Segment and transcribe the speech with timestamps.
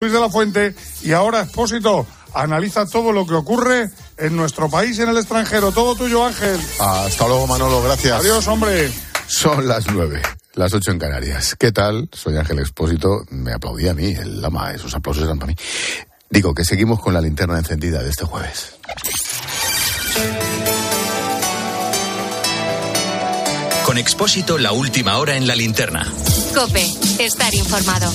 [0.00, 4.96] Luis de la Fuente y ahora Expósito analiza todo lo que ocurre en nuestro país
[4.96, 5.72] y en el extranjero.
[5.72, 6.60] Todo tuyo, Ángel.
[6.78, 8.20] Hasta luego, Manolo, gracias.
[8.20, 8.92] Adiós, hombre.
[9.26, 10.22] Son las nueve,
[10.54, 11.56] las ocho en Canarias.
[11.58, 12.08] ¿Qué tal?
[12.12, 13.24] Soy Ángel Expósito.
[13.30, 15.56] Me aplaudí a mí, el lama, esos aplausos eran para mí.
[16.30, 18.76] Digo que seguimos con la linterna encendida de este jueves.
[23.88, 26.06] Con Expósito, la última hora en la linterna.
[26.54, 26.86] Cope,
[27.20, 28.12] estar informado.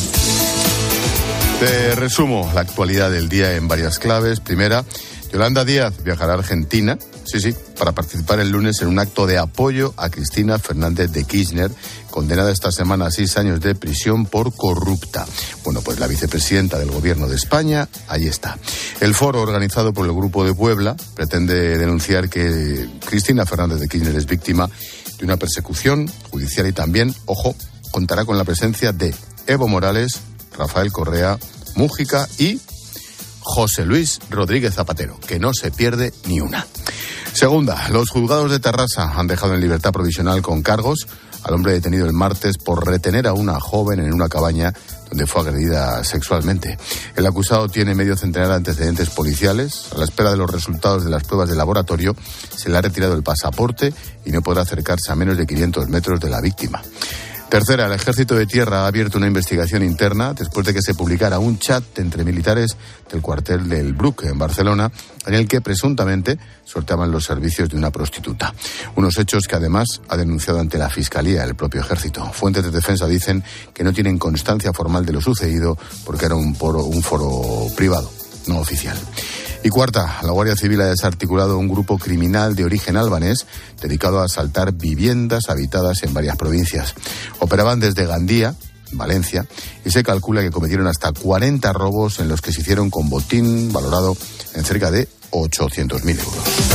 [1.59, 4.39] Te resumo la actualidad del día en varias claves.
[4.39, 4.85] Primera,
[5.31, 9.39] Yolanda Díaz viajará a Argentina, sí, sí, para participar el lunes en un acto de
[9.39, 11.71] apoyo a Cristina Fernández de Kirchner,
[12.11, 15.25] condenada esta semana a seis años de prisión por corrupta.
[15.63, 18.59] Bueno, pues la vicepresidenta del Gobierno de España, ahí está.
[18.99, 24.15] El foro organizado por el Grupo de Puebla pretende denunciar que Cristina Fernández de Kirchner
[24.15, 24.69] es víctima
[25.17, 27.55] de una persecución judicial y también, ojo,
[27.91, 29.13] contará con la presencia de
[29.47, 30.21] Evo Morales,
[30.57, 31.37] Rafael Correa,
[31.75, 32.59] Mújica y
[33.41, 36.65] José Luis Rodríguez Zapatero, que no se pierde ni una.
[37.33, 41.07] Segunda, los juzgados de Terrassa han dejado en libertad provisional con cargos
[41.43, 44.73] al hombre detenido el martes por retener a una joven en una cabaña
[45.13, 46.75] donde fue agredida sexualmente.
[47.15, 49.89] El acusado tiene medio centenar de antecedentes policiales.
[49.93, 52.15] A la espera de los resultados de las pruebas de laboratorio,
[52.55, 53.93] se le ha retirado el pasaporte
[54.25, 56.81] y no podrá acercarse a menos de 500 metros de la víctima.
[57.53, 61.37] Tercera, el Ejército de Tierra ha abierto una investigación interna después de que se publicara
[61.37, 62.75] un chat entre militares
[63.11, 64.91] del cuartel del Bruc en Barcelona
[65.27, 68.55] en el que presuntamente sorteaban los servicios de una prostituta.
[68.95, 72.25] Unos hechos que además ha denunciado ante la Fiscalía el propio Ejército.
[72.33, 76.57] Fuentes de defensa dicen que no tienen constancia formal de lo sucedido porque era un,
[76.59, 78.11] un foro privado,
[78.47, 78.97] no oficial.
[79.63, 83.45] Y cuarta, la Guardia Civil ha desarticulado un grupo criminal de origen albanés
[83.81, 86.93] dedicado a asaltar viviendas habitadas en varias provincias.
[87.39, 88.55] Operaban desde Gandía,
[88.91, 89.45] Valencia,
[89.85, 93.71] y se calcula que cometieron hasta 40 robos en los que se hicieron con botín
[93.71, 94.17] valorado
[94.53, 96.72] en cerca de 800.000 euros.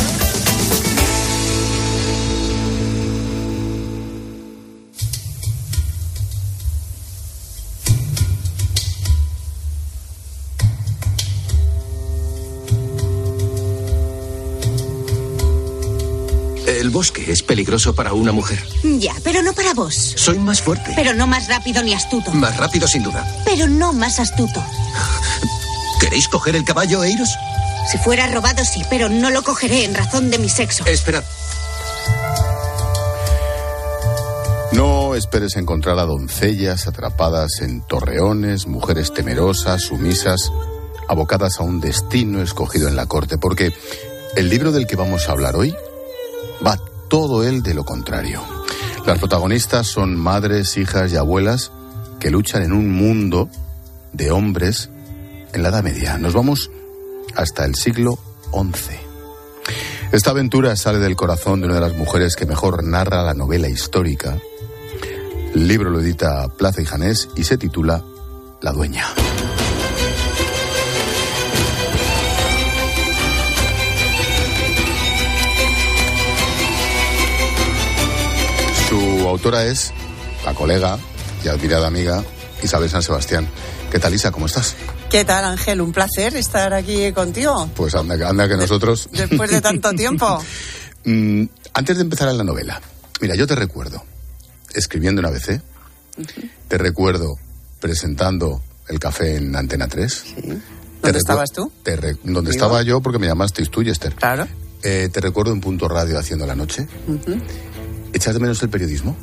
[16.99, 18.59] Bosque es peligroso para una mujer.
[18.83, 19.95] Ya, pero no para vos.
[20.17, 20.95] Soy más fuerte.
[20.97, 22.33] Pero no más rápido ni astuto.
[22.33, 23.25] Más rápido, sin duda.
[23.45, 24.61] Pero no más astuto.
[26.01, 27.29] ¿Queréis coger el caballo, Eiros?
[27.89, 30.85] Si fuera robado, sí, pero no lo cogeré en razón de mi sexo.
[30.87, 31.23] Esperad.
[34.73, 40.51] No esperes encontrar a doncellas atrapadas en torreones, mujeres temerosas, sumisas,
[41.09, 43.73] abocadas a un destino escogido en la corte, porque
[44.35, 45.73] el libro del que vamos a hablar hoy
[46.67, 48.43] va todo él de lo contrario.
[49.07, 51.73] Las protagonistas son madres, hijas y abuelas
[52.21, 53.49] que luchan en un mundo
[54.13, 54.91] de hombres
[55.53, 56.19] en la Edad Media.
[56.19, 56.71] Nos vamos
[57.35, 58.19] hasta el siglo
[58.53, 58.97] XI.
[60.13, 63.69] Esta aventura sale del corazón de una de las mujeres que mejor narra la novela
[63.69, 64.39] histórica.
[65.55, 68.05] El libro lo edita Plaza y Janés y se titula
[68.61, 69.07] La Dueña.
[79.29, 79.93] Su autora es
[80.47, 80.99] la colega
[81.45, 82.25] y admirada amiga
[82.63, 83.47] Isabel San Sebastián.
[83.91, 84.31] ¿Qué tal, Isa?
[84.31, 84.75] ¿Cómo estás?
[85.11, 85.83] ¿Qué tal, Ángel?
[85.83, 87.69] Un placer estar aquí contigo.
[87.77, 89.11] Pues anda, anda que nosotros...
[89.13, 90.43] Después de tanto tiempo.
[91.05, 91.45] Mm,
[91.75, 92.83] antes de empezar en la novela,
[93.21, 94.03] mira, yo te recuerdo
[94.75, 95.63] escribiendo en ABC,
[96.67, 97.39] te recuerdo
[97.81, 100.13] presentando el café en Antena 3.
[100.13, 100.35] Sí.
[101.01, 101.71] ¿Dónde estabas tú?
[101.85, 104.17] Te donde estaba yo porque me llamasteis tú y Esther.
[104.17, 104.49] Claro.
[104.83, 106.87] Eh, te recuerdo en Punto Radio haciendo la noche.
[108.13, 109.17] ¿Echas de menos el periodismo?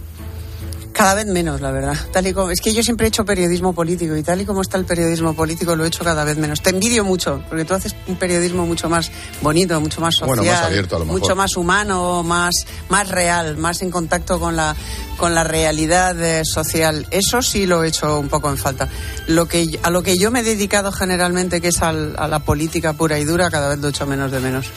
[0.93, 1.97] Cada vez menos, la verdad.
[2.13, 4.61] Tal y como, es que yo siempre he hecho periodismo político y tal y como
[4.61, 6.61] está el periodismo político lo he hecho cada vez menos.
[6.61, 10.49] Te envidio mucho, porque tú haces un periodismo mucho más bonito, mucho más social, Bueno,
[10.49, 11.19] más abierto a lo mejor.
[11.19, 12.53] mucho más humano, más,
[12.87, 14.73] más real, más en contacto con la,
[15.17, 17.05] con la realidad eh, social.
[17.11, 18.87] Eso sí lo he hecho un poco en falta.
[19.27, 22.39] Lo que, a lo que yo me he dedicado generalmente, que es al- a la
[22.39, 24.67] política pura y dura, cada vez lo echo menos de menos.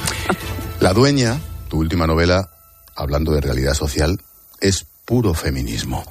[0.80, 1.38] La dueña,
[1.68, 2.50] tu última novela,
[2.98, 4.20] hablando de realidad social,
[4.60, 6.04] es puro feminismo.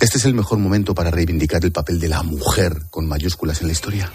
[0.00, 3.68] ¿Este es el mejor momento para reivindicar el papel de la mujer con mayúsculas en
[3.68, 4.12] la historia?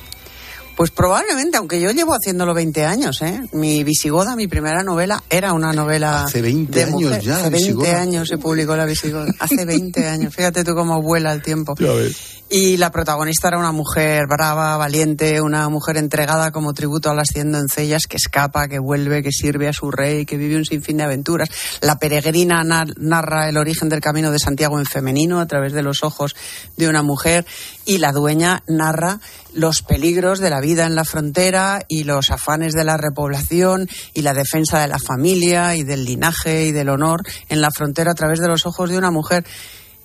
[0.75, 3.41] Pues probablemente, aunque yo llevo haciéndolo 20 años, ¿eh?
[3.51, 6.23] Mi Visigoda, mi primera novela, era una novela.
[6.23, 7.21] Hace 20 de años mujer.
[7.21, 8.01] ya, Hace 20 Visigoda.
[8.01, 9.33] años se publicó la Visigoda.
[9.39, 10.33] Hace 20 años.
[10.33, 11.75] Fíjate tú cómo vuela el tiempo.
[11.79, 12.38] Ya ves.
[12.51, 17.27] Y la protagonista era una mujer brava, valiente, una mujer entregada como tributo a las
[17.27, 20.97] cien doncellas, que escapa, que vuelve, que sirve a su rey, que vive un sinfín
[20.97, 21.47] de aventuras.
[21.81, 26.03] La peregrina narra el origen del camino de Santiago en femenino a través de los
[26.03, 26.35] ojos
[26.75, 27.45] de una mujer
[27.85, 29.19] y la dueña narra
[29.53, 34.23] los peligros de la vida en la frontera y los afanes de la repoblación y
[34.23, 38.15] la defensa de la familia y del linaje y del honor en la frontera a
[38.15, 39.45] través de los ojos de una mujer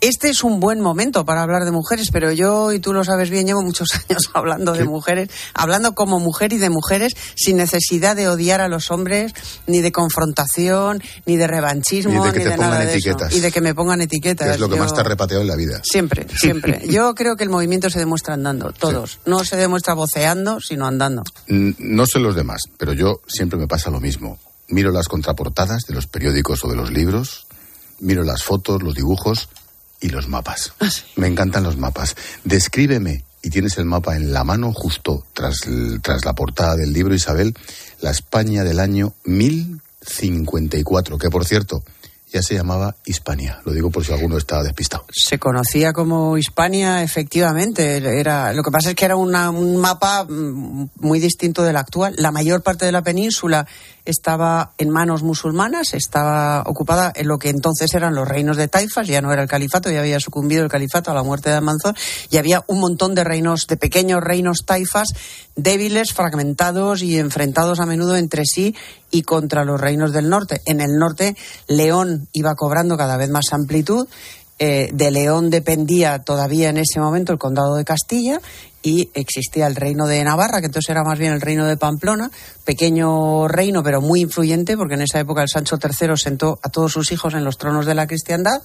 [0.09, 3.31] este es un buen momento para hablar de mujeres, pero yo, y tú lo sabes
[3.31, 8.15] bien, llevo muchos años hablando de mujeres, hablando como mujer y de mujeres, sin necesidad
[8.15, 9.33] de odiar a los hombres,
[9.67, 13.17] ni de confrontación, ni de revanchismo, ni de, nada de eso.
[13.31, 14.55] Y de que me pongan etiquetas.
[14.55, 15.81] es lo que más te ha repateado en la vida.
[15.83, 16.83] Siempre, siempre.
[16.89, 19.21] yo creo que el movimiento se demuestra andando, todos.
[19.25, 21.23] No se demuestra voceando, sino andando.
[21.49, 24.39] No sé los demás, pero yo siempre me pasa lo mismo.
[24.69, 27.47] Miro las contraportadas de los periódicos o de los libros,
[28.01, 29.49] miro las fotos, los dibujos
[30.01, 30.73] y los mapas.
[30.81, 32.17] Ah, Me encantan los mapas.
[32.45, 35.61] Descríbeme, y tienes el mapa en la mano justo tras,
[36.01, 37.55] tras la portada del libro, Isabel,
[38.01, 41.83] la España del año 1054, que por cierto,
[42.33, 43.61] ya se llamaba Hispania.
[43.65, 45.05] Lo digo por si alguno está despistado.
[45.13, 47.97] Se conocía como Hispania, efectivamente.
[48.19, 52.15] Era, lo que pasa es que era un mapa mm, muy distinto del actual.
[52.19, 53.67] La mayor parte de la península
[54.05, 59.07] estaba en manos musulmanas, estaba ocupada en lo que entonces eran los reinos de Taifas,
[59.07, 61.95] ya no era el califato, ya había sucumbido el califato a la muerte de Almanzor,
[62.31, 65.09] y había un montón de reinos, de pequeños reinos taifas,
[65.57, 68.75] débiles, fragmentados y enfrentados a menudo entre sí
[69.11, 70.61] y contra los reinos del norte.
[70.67, 71.37] En el norte,
[71.67, 74.07] León iba cobrando cada vez más amplitud,
[74.59, 78.41] eh, de León dependía todavía en ese momento el condado de Castilla
[78.85, 82.31] y existía el reino de Navarra, que entonces era más bien el reino de Pamplona,
[82.65, 86.93] pequeño reino pero muy influyente, porque en esa época el Sancho III sentó a todos
[86.93, 88.61] sus hijos en los tronos de la cristiandad,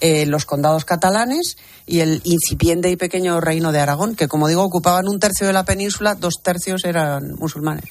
[0.00, 1.56] eh, los condados catalanes
[1.86, 5.52] y el incipiente y pequeño reino de Aragón, que como digo ocupaban un tercio de
[5.52, 7.84] la península, dos tercios eran musulmanes.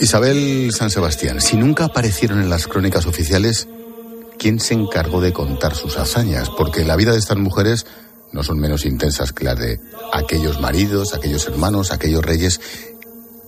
[0.00, 3.66] Isabel San Sebastián, si nunca aparecieron en las crónicas oficiales,
[4.38, 6.50] ¿quién se encargó de contar sus hazañas?
[6.50, 7.86] Porque la vida de estas mujeres
[8.32, 9.80] no son menos intensas que las de
[10.12, 12.60] aquellos maridos, aquellos hermanos, aquellos reyes.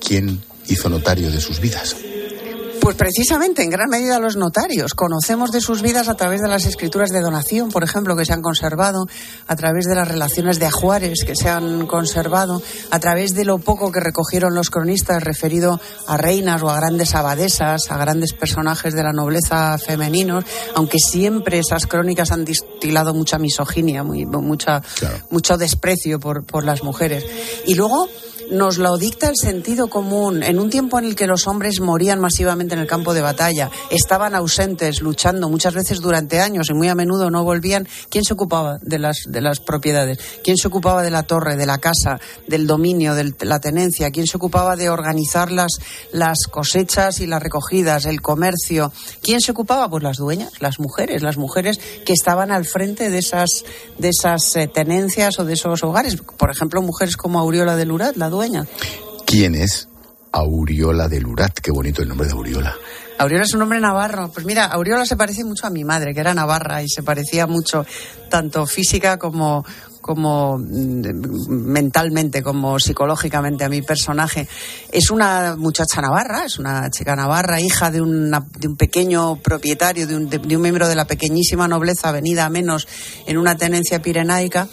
[0.01, 1.97] ¿Quién hizo notario de sus vidas?
[2.91, 4.95] Pues precisamente, en gran medida los notarios.
[4.95, 8.33] Conocemos de sus vidas a través de las escrituras de donación, por ejemplo, que se
[8.33, 9.07] han conservado,
[9.47, 12.61] a través de las relaciones de ajuares que se han conservado,
[12.91, 17.15] a través de lo poco que recogieron los cronistas referido a reinas o a grandes
[17.15, 20.45] abadesas, a grandes personajes de la nobleza femeninos,
[20.75, 24.83] aunque siempre esas crónicas han distilado mucha misoginia, muy, mucha,
[25.31, 27.25] mucho desprecio por, por las mujeres.
[27.67, 28.09] Y luego
[28.51, 30.43] nos lo dicta el sentido común.
[30.43, 33.71] En un tiempo en el que los hombres morían masivamente en el campo de batalla,
[33.91, 38.35] estaban ausentes, luchando muchas veces durante años y muy a menudo no volvían, ¿quién se
[38.35, 40.19] ocupaba de las, de las propiedades?
[40.43, 44.11] ¿Quién se ocupaba de la torre, de la casa, del dominio, de la tenencia?
[44.11, 45.79] ¿Quién se ocupaba de organizar las,
[46.13, 48.93] las cosechas y las recogidas, el comercio?
[49.23, 49.89] ¿Quién se ocupaba?
[49.89, 53.65] Pues las dueñas, las mujeres, las mujeres que estaban al frente de esas,
[53.99, 56.17] de esas eh, tenencias o de esos hogares.
[56.17, 58.40] Por ejemplo, mujeres como Auriola de Lurat, la dueña
[59.27, 59.89] ¿Quién es
[60.33, 61.59] Auriola de Lurat?
[61.61, 62.75] Qué bonito el nombre de Auriola.
[63.19, 64.31] Auriola es un nombre navarro.
[64.33, 67.47] Pues mira, Auriola se parece mucho a mi madre, que era navarra, y se parecía
[67.47, 67.85] mucho,
[68.31, 69.63] tanto física como,
[70.01, 74.49] como mm, mentalmente, como psicológicamente a mi personaje.
[74.91, 80.17] Es una muchacha navarra, es una chica navarra, hija de, de un pequeño propietario, de
[80.17, 82.89] un, de un miembro de la pequeñísima nobleza venida a menos
[83.27, 84.67] en una tenencia pirenaica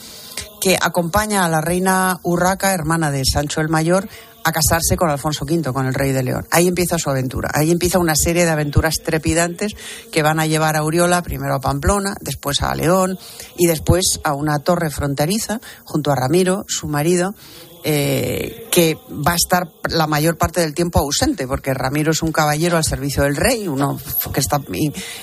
[0.62, 4.08] que acompaña a la reina Urraca, hermana de Sancho el Mayor,
[4.48, 6.48] a casarse con Alfonso V, con el rey de León.
[6.51, 7.51] Ahí empieza su aventura.
[7.53, 9.74] Ahí empieza una serie de aventuras trepidantes
[10.10, 13.17] que van a llevar a Auriola primero a Pamplona, después a León
[13.58, 17.36] y después a una torre fronteriza junto a Ramiro, su marido,
[17.84, 22.31] eh, que va a estar la mayor parte del tiempo ausente, porque Ramiro es un
[22.31, 24.00] caballero al servicio del rey, uno
[24.34, 24.41] que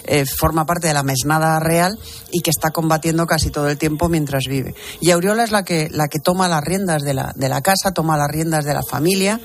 [0.07, 1.99] eh, forma parte de la mesnada real
[2.31, 4.75] y que está combatiendo casi todo el tiempo mientras vive.
[5.01, 7.93] Y Auriola es la que, la que toma las riendas de la, de la casa,
[7.93, 9.41] toma las riendas de la familia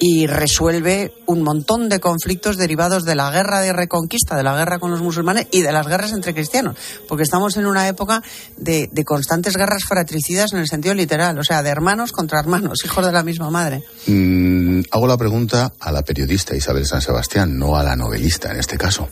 [0.00, 4.78] y resuelve un montón de conflictos derivados de la guerra de reconquista, de la guerra
[4.78, 6.76] con los musulmanes y de las guerras entre cristianos,
[7.08, 8.22] porque estamos en una época
[8.56, 13.04] de, constantes guerras fratricidas en el sentido literal, o sea, de hermanos contra hermanos, hijos
[13.04, 13.82] de la misma madre.
[14.06, 18.58] Mm, hago la pregunta a la periodista Isabel San Sebastián, no a la novelista en
[18.58, 19.08] este caso.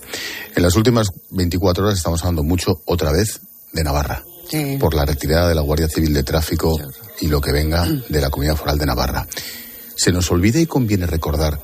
[0.55, 3.41] En las últimas 24 horas estamos hablando mucho otra vez
[3.73, 4.23] de Navarra.
[4.79, 6.79] Por la retirada de la Guardia Civil de Tráfico
[7.21, 9.27] y lo que venga de la Comunidad Foral de Navarra.
[9.97, 11.61] Se nos olvida y conviene recordar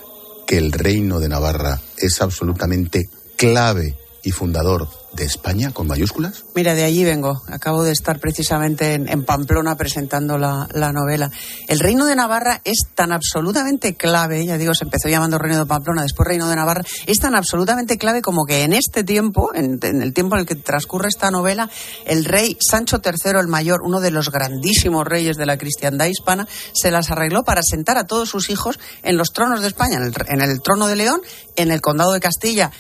[0.47, 6.45] que el reino de Navarra es absolutamente clave y fundador de España con mayúsculas?
[6.55, 7.43] Mira, de allí vengo.
[7.49, 11.31] Acabo de estar precisamente en, Pamplona presentando la, novela.
[11.69, 15.67] El Reino de Navarra es tan absolutamente clave, ya digo, se empezó llamando Reino de
[15.67, 19.79] Pamplona, después Reino de Navarra, es tan absolutamente clave como que en este tiempo, en,
[19.83, 21.71] el tiempo en el que transcurre esta novela,
[22.07, 26.47] el rey Sancho III el Mayor, uno de los grandísimos reyes de la cristiandad hispana,
[26.73, 30.05] se las arregló para sentar a todos sus hijos en los tronos de España, en
[30.05, 31.21] el, en el trono de León,
[31.57, 32.71] en el condado de Castilla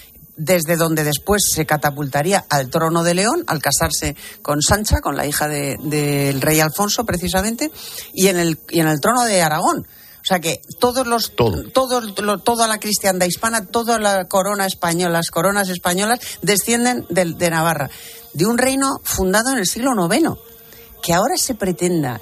[0.40, 5.26] desde donde después se catapultaría al trono de León, al casarse con Sancha, con la
[5.26, 7.70] hija del rey Alfonso, precisamente,
[8.14, 9.86] y en el, y en el trono de Aragón.
[9.86, 11.62] O sea que todos los, Todo.
[12.38, 17.90] toda la cristiandad hispana, toda la corona española, las coronas españolas descienden de, de Navarra,
[18.32, 20.38] de un reino fundado en el siglo IX,
[21.02, 22.20] que ahora se pretenda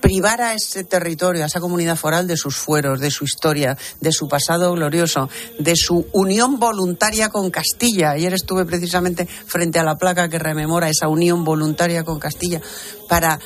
[0.00, 4.12] privar a ese territorio, a esa comunidad foral de sus fueros, de su historia, de
[4.12, 5.28] su pasado glorioso,
[5.58, 8.10] de su unión voluntaria con Castilla.
[8.10, 12.60] Ayer estuve precisamente frente a la placa que rememora esa unión voluntaria con Castilla
[13.08, 13.38] para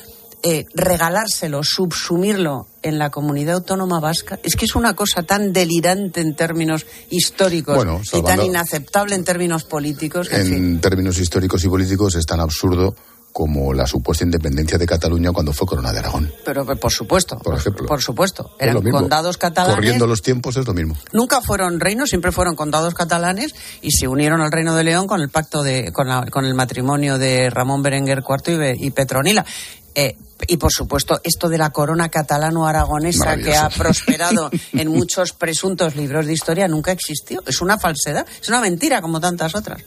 [0.44, 6.20] eh, regalárselo, subsumirlo en la comunidad autónoma vasca, es que es una cosa tan delirante
[6.20, 10.28] en términos históricos y tan inaceptable en términos políticos.
[10.30, 12.94] En, términos históricos y políticos es tan absurdo
[13.38, 16.32] como la supuesta independencia de Cataluña cuando fue Corona de Aragón.
[16.44, 19.76] Pero por supuesto, por ejemplo, por supuesto, eran condados catalanes.
[19.76, 20.96] Corriendo los tiempos es lo mismo.
[21.12, 25.20] Nunca fueron reinos, siempre fueron condados catalanes y se unieron al Reino de León con
[25.20, 29.46] el pacto de con, con el matrimonio de Ramón Berenguer IV y, Petronila.
[29.94, 30.16] Eh,
[30.48, 36.26] y por supuesto, esto de la corona catalano-aragonesa que ha prosperado en muchos presuntos libros
[36.26, 37.40] de historia nunca existió.
[37.46, 39.80] Es una falsedad, es una mentira como tantas otras.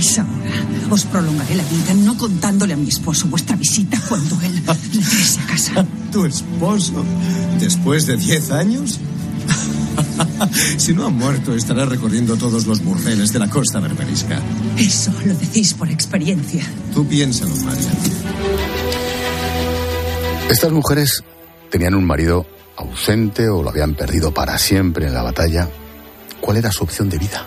[0.00, 4.40] Os marcháis ahora, os prolongaré la vida no contándole a mi esposo vuestra visita cuando
[4.40, 5.86] él regrese a casa.
[6.10, 7.04] ¿Tu esposo?
[7.60, 8.98] ¿Después de diez años?
[10.78, 14.40] si no ha muerto, estará recorriendo todos los burdeles de la costa berberisca.
[14.76, 16.64] Eso lo decís por experiencia.
[16.94, 17.90] Tú piénsalo, María.
[20.48, 21.22] Estas mujeres
[21.70, 25.68] tenían un marido ausente o lo habían perdido para siempre en la batalla.
[26.40, 27.46] ¿Cuál era su opción de vida?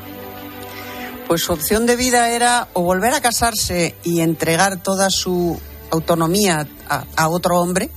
[1.27, 5.60] Pues su opción de vida era o volver a casarse y entregar toda su
[5.92, 7.89] autonomía a, otro hombre,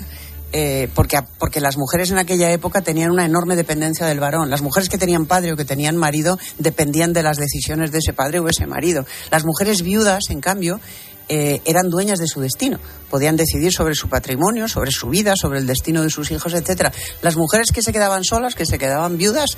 [0.53, 4.51] eh, porque, porque las mujeres en aquella época tenían una enorme dependencia del varón.
[4.51, 8.13] Las mujeres que tenían padre o que tenían marido dependían de las decisiones de ese
[8.13, 9.07] padre o ese marido.
[9.31, 10.81] Las mujeres viudas, en cambio,
[11.29, 12.79] eh, eran dueñas de su destino.
[13.11, 16.93] Podían decidir sobre su patrimonio, sobre su vida, sobre el destino de sus hijos, etcétera.
[17.23, 19.51] Las mujeres que se quedaban solas, que se quedaban viudas,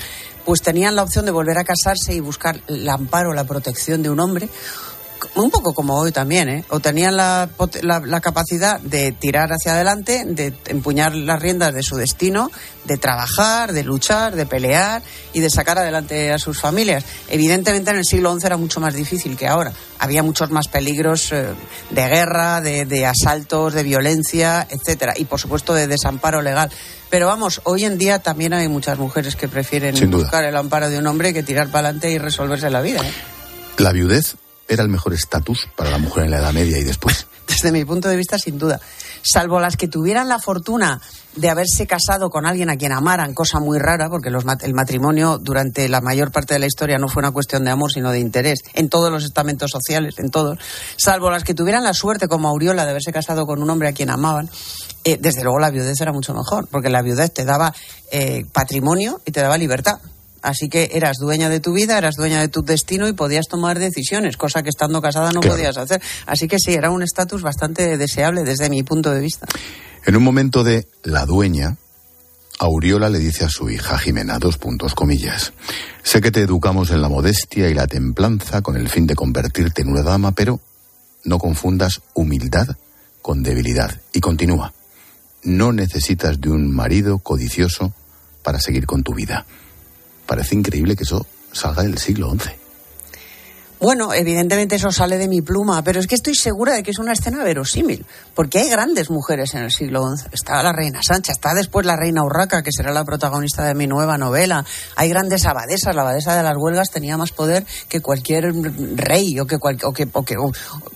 [0.44, 4.10] pues tenían la opción de volver a casarse y buscar el amparo, la protección de
[4.10, 4.48] un hombre
[5.34, 6.64] un poco como hoy también, ¿eh?
[6.68, 7.48] o tenían la,
[7.82, 12.50] la, capacidad de tirar hacia adelante, de empuñar las riendas de su destino,
[12.84, 17.04] de trabajar, de luchar, de pelear y de sacar adelante a sus familias.
[17.28, 19.72] Evidentemente en el siglo XI era mucho más difícil que ahora.
[19.98, 21.46] Había muchos más peligros eh,
[21.90, 26.70] de guerra, de, de asaltos, de violencia, etcétera, y por supuesto de desamparo legal.
[27.10, 30.98] Pero vamos, hoy en día también hay muchas mujeres que prefieren buscar el amparo de
[30.98, 33.00] un hombre que tirar para adelante y resolverse la vida.
[33.00, 33.12] ¿eh?
[33.78, 34.37] La viudez
[34.68, 37.26] era el mejor estatus para la mujer en la Edad Media y después?
[37.48, 38.78] Desde mi punto de vista, sin duda.
[39.22, 41.00] Salvo las que tuvieran la fortuna
[41.34, 45.88] de haberse casado con alguien a quien amaran, cosa muy rara, porque el matrimonio durante
[45.88, 48.60] la mayor parte de la historia no fue una cuestión de amor, sino de interés,
[48.75, 50.58] en todos los estamentos sociales, en todos.
[50.96, 53.92] Salvo las que tuvieran la suerte, como Auriola, de haberse casado con un hombre a
[53.92, 54.50] quien amaban,
[55.04, 57.72] eh, desde luego la viudez era mucho mejor, porque la viudez te daba
[58.10, 60.00] eh, patrimonio y te daba libertad.
[60.42, 63.78] Así que eras dueña de tu vida, eras dueña de tu destino y podías tomar
[63.78, 66.00] decisiones, cosa que estando casada no podías hacer.
[66.26, 69.47] Así que sí, era un estatus bastante deseable desde mi punto de vista.
[70.07, 71.76] En un momento de la dueña,
[72.61, 75.52] Auriola le dice a su hija Jimena, dos puntos, comillas,
[76.02, 79.83] sé que te educamos en la modestia y la templanza con el fin de convertirte
[79.83, 80.61] en una dama, pero
[81.25, 82.68] no confundas humildad
[83.23, 84.00] con debilidad.
[84.12, 84.73] Y continúa,
[85.45, 87.92] no necesitas de un marido codicioso
[88.42, 89.47] para seguir con tu vida.
[90.28, 92.67] Parece increíble que eso salga del siglo XI.
[93.80, 96.99] Bueno, evidentemente eso sale de mi pluma, pero es que estoy segura de que es
[96.99, 98.04] una escena verosímil,
[98.35, 100.30] porque hay grandes mujeres en el siglo XI.
[100.32, 103.87] Está la reina Sancha, está después la reina Urraca, que será la protagonista de mi
[103.87, 104.64] nueva novela.
[104.97, 108.52] Hay grandes abadesas, la abadesa de las huelgas tenía más poder que cualquier
[108.97, 110.35] rey, o que, o que, o que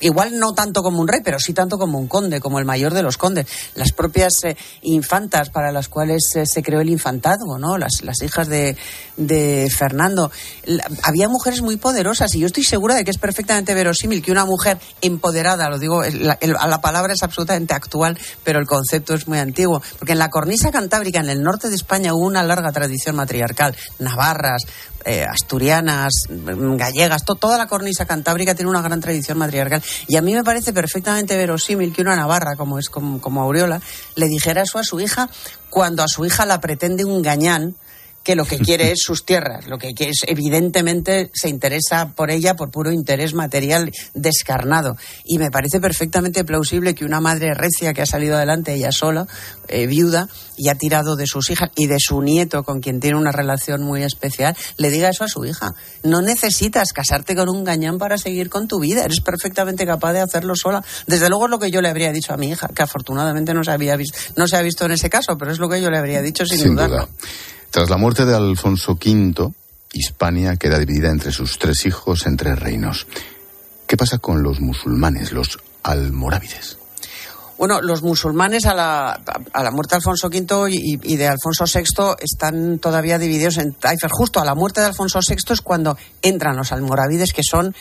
[0.00, 2.94] igual no tanto como un rey, pero sí tanto como un conde, como el mayor
[2.94, 3.46] de los condes.
[3.76, 7.78] Las propias eh, infantas para las cuales eh, se creó el infantazgo, ¿no?
[7.78, 8.76] Las, las hijas de,
[9.16, 10.32] de Fernando.
[11.04, 14.46] había mujeres muy poderosas y yo estoy segura de que es perfectamente verosímil que una
[14.46, 19.38] mujer empoderada, lo digo, la, la palabra es absolutamente actual, pero el concepto es muy
[19.38, 23.16] antiguo, porque en la cornisa cantábrica, en el norte de España, hubo una larga tradición
[23.16, 23.76] matriarcal.
[23.98, 24.62] Navarras,
[25.04, 29.82] eh, asturianas, mm, gallegas, toda la cornisa cantábrica tiene una gran tradición matriarcal.
[30.08, 33.82] Y a mí me parece perfectamente verosímil que una navarra, como es como, como Aureola,
[34.14, 35.28] le dijera eso a su hija
[35.68, 37.76] cuando a su hija la pretende un gañán
[38.22, 42.30] que lo que quiere es sus tierras, lo que quiere es, evidentemente se interesa por
[42.30, 44.96] ella por puro interés material descarnado.
[45.24, 49.26] Y me parece perfectamente plausible que una madre recia que ha salido adelante ella sola,
[49.68, 53.16] eh, viuda, y ha tirado de sus hijas y de su nieto, con quien tiene
[53.16, 55.68] una relación muy especial, le diga eso a su hija.
[56.02, 60.20] No necesitas casarte con un gañán para seguir con tu vida, eres perfectamente capaz de
[60.20, 60.84] hacerlo sola.
[61.06, 63.64] Desde luego es lo que yo le habría dicho a mi hija, que afortunadamente no
[63.64, 65.90] se, había visto, no se ha visto en ese caso, pero es lo que yo
[65.90, 67.06] le habría dicho sin, Sin dudarlo.
[67.06, 67.08] duda.
[67.72, 69.52] Tras la muerte de Alfonso V,
[69.92, 73.06] Hispania queda dividida entre sus tres hijos en tres reinos.
[73.86, 76.78] ¿Qué pasa con los musulmanes, los almorávides?
[77.58, 79.12] Bueno, los musulmanes a la,
[79.52, 83.72] a la muerte de Alfonso V y, y de Alfonso VI están todavía divididos en
[83.72, 84.10] taifas.
[84.12, 87.74] Justo a la muerte de Alfonso VI es cuando entran los almorávides, que son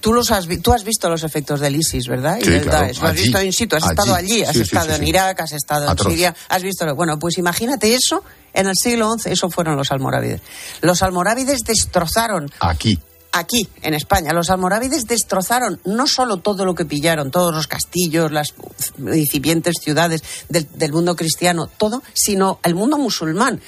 [0.00, 2.36] Tú, los has, tú has visto los efectos del ISIS, ¿verdad?
[2.38, 2.98] Y del claro, Daesh.
[3.00, 3.90] Lo has allí, visto in situ, has allí.
[3.92, 5.08] estado allí, has Sí, estado sí, en.
[5.08, 5.96] Irak, has estado en.
[5.98, 6.84] Siria, has visto.
[6.84, 8.22] lo- Bueno, pues imagínate eso
[8.54, 10.40] en el siglo XI, eso fueron los almorávides.
[10.80, 12.98] Los almorávides destrozaron Aquí.
[13.34, 18.32] Aquí, en España, los almorávides destrozaron no solo todo lo que pillaron, todos los castillos,
[18.32, 18.54] las
[18.98, 23.60] incipientes ciudades del, del mundo cristiano, todo, sino el mundo musulmán.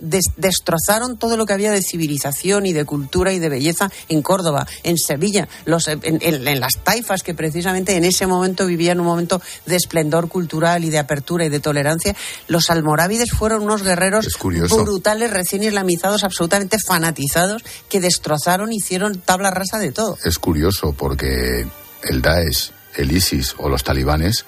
[0.00, 4.20] Des- destrozaron todo lo que había de civilización y de cultura y de belleza en
[4.22, 9.00] Córdoba, en Sevilla, los, en, en- en las taifas que precisamente en ese momento vivían
[9.00, 12.14] un momento de esplendor cultural y de apertura y de tolerancia.
[12.48, 14.26] Los almorávides fueron unos guerreros
[14.84, 20.16] brutales, recién islamizados, absolutamente fanatizados, que destrozaron, hicieron tabla rasa de todo.
[20.24, 21.66] Es curioso porque
[22.02, 24.44] el Daesh, el ISIS o los talibanes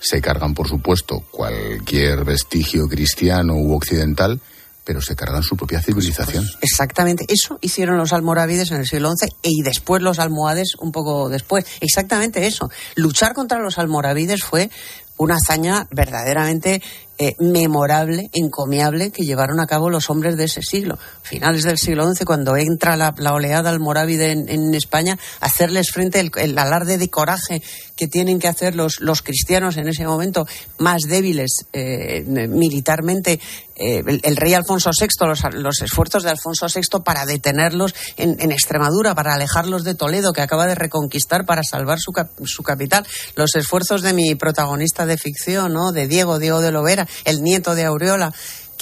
[0.00, 4.40] se cargan, por supuesto, cualquier vestigio cristiano u occidental,
[4.84, 6.46] pero se cargan su propia civilización.
[6.60, 11.30] Exactamente, eso hicieron los almorávides en el siglo XI y después los almohades un poco
[11.30, 11.64] después.
[11.80, 12.68] Exactamente eso.
[12.96, 14.70] Luchar contra los almorávides fue
[15.16, 16.82] una hazaña verdaderamente
[17.18, 20.98] eh, memorable, encomiable, que llevaron a cabo los hombres de ese siglo.
[21.22, 26.30] Finales del siglo XI, cuando entra la, oleada almorávide en, en España, hacerles frente el,
[26.36, 27.62] el alarde de coraje
[27.96, 30.46] que tienen que hacer los, los cristianos en ese momento
[30.78, 33.40] más débiles eh, militarmente.
[33.76, 38.52] Eh, el, rey Alfonso VI, los, los esfuerzos de Alfonso VI para detenerlos en, en
[38.52, 42.12] Extremadura, para alejarlos de Toledo, que acaba de reconquistar para salvar su,
[42.44, 45.92] su capital, los esfuerzos de mi protagonista de ficción, ¿no?
[45.92, 48.32] de Diego, Diego de Lovera, el nieto de Aureola,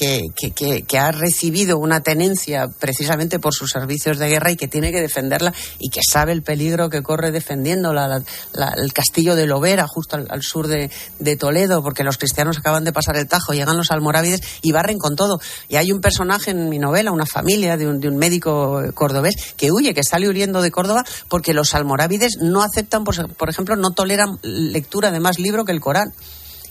[0.02, 4.56] que, que, que, que ha recibido una tenencia precisamente por sus servicios de guerra y
[4.56, 8.20] que tiene que defenderla y que sabe el peligro que corre defendiéndola,
[8.52, 12.58] la- el castillo de Lovera, justo al, al sur de, de Toledo, porque los cristianos
[12.58, 15.40] acaban de pasar el Tajo, llegan los almorávides y barren con todo.
[15.68, 18.90] Y hay un personaje en mi novela, una familia de un, de un médico eh,
[18.92, 23.48] cordobés, que huye, que sale huyendo de Córdoba porque los almorávides no aceptan, por, por
[23.50, 26.12] ejemplo, no toleran lectura de más libro que el Corán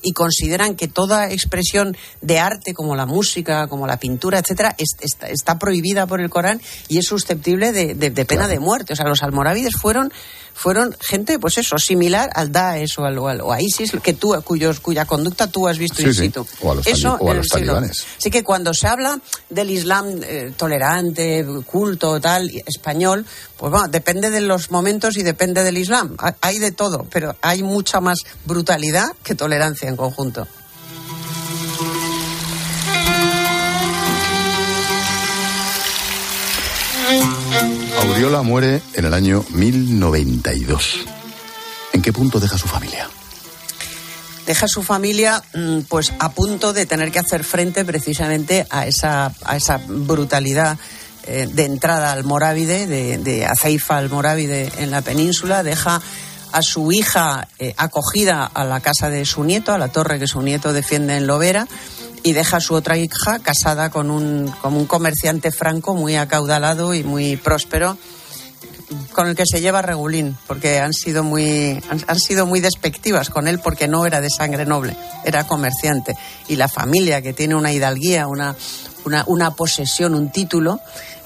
[0.02, 4.96] y consideran que toda expresión de arte, como la música, como la pintura, etcétera, es-
[5.00, 8.94] está, está prohibida por el Corán y es susceptible de, de- de pena de muerte.
[8.94, 10.12] O sea, los almorávides fueron,
[10.54, 14.80] fueron gente, pues eso, similar al Daesh o, al, o, a ISIS, que tú, cuyos,
[14.80, 16.22] cuya conducta tú has visto Sí, in sí.
[16.24, 16.46] situ.
[16.62, 18.06] O a los Eso o a los talibanes.
[18.18, 23.26] Así que cuando se habla del Islam eh, tolerante, culto, tal, español,
[23.58, 26.16] pues bueno, depende de los momentos y depende del Islam.
[26.20, 30.48] Ha- Hay de todo, pero hay mucha más brutalidad que tolerancia en conjunto.
[38.02, 41.06] Auriola muere en el año 1092.
[41.94, 43.08] ¿En qué punto deja su familia?
[44.46, 48.86] deja a su familia mm, pues a punto de tener que hacer frente precisamente a
[48.86, 50.78] esa, a esa brutalidad
[51.24, 56.02] eh, de entrada al Morávide, de, de Azeifa al Morávide en la península, deja
[56.52, 60.28] a su hija eh, acogida a la casa de su nieto, a la torre que
[60.28, 61.68] su nieto defiende en Lovera,
[62.24, 66.94] y deja a su otra hija casada con un, con un comerciante franco muy acaudalado
[66.94, 67.98] y muy próspero,
[69.14, 73.30] con el que se lleva regulín, porque han sido muy han, han sido muy despectivas
[73.30, 76.16] con él porque no era de sangre noble, era comerciante.
[76.50, 78.56] Y la familia que tiene una hidalguía, una
[79.06, 80.80] una, una posesión, un título,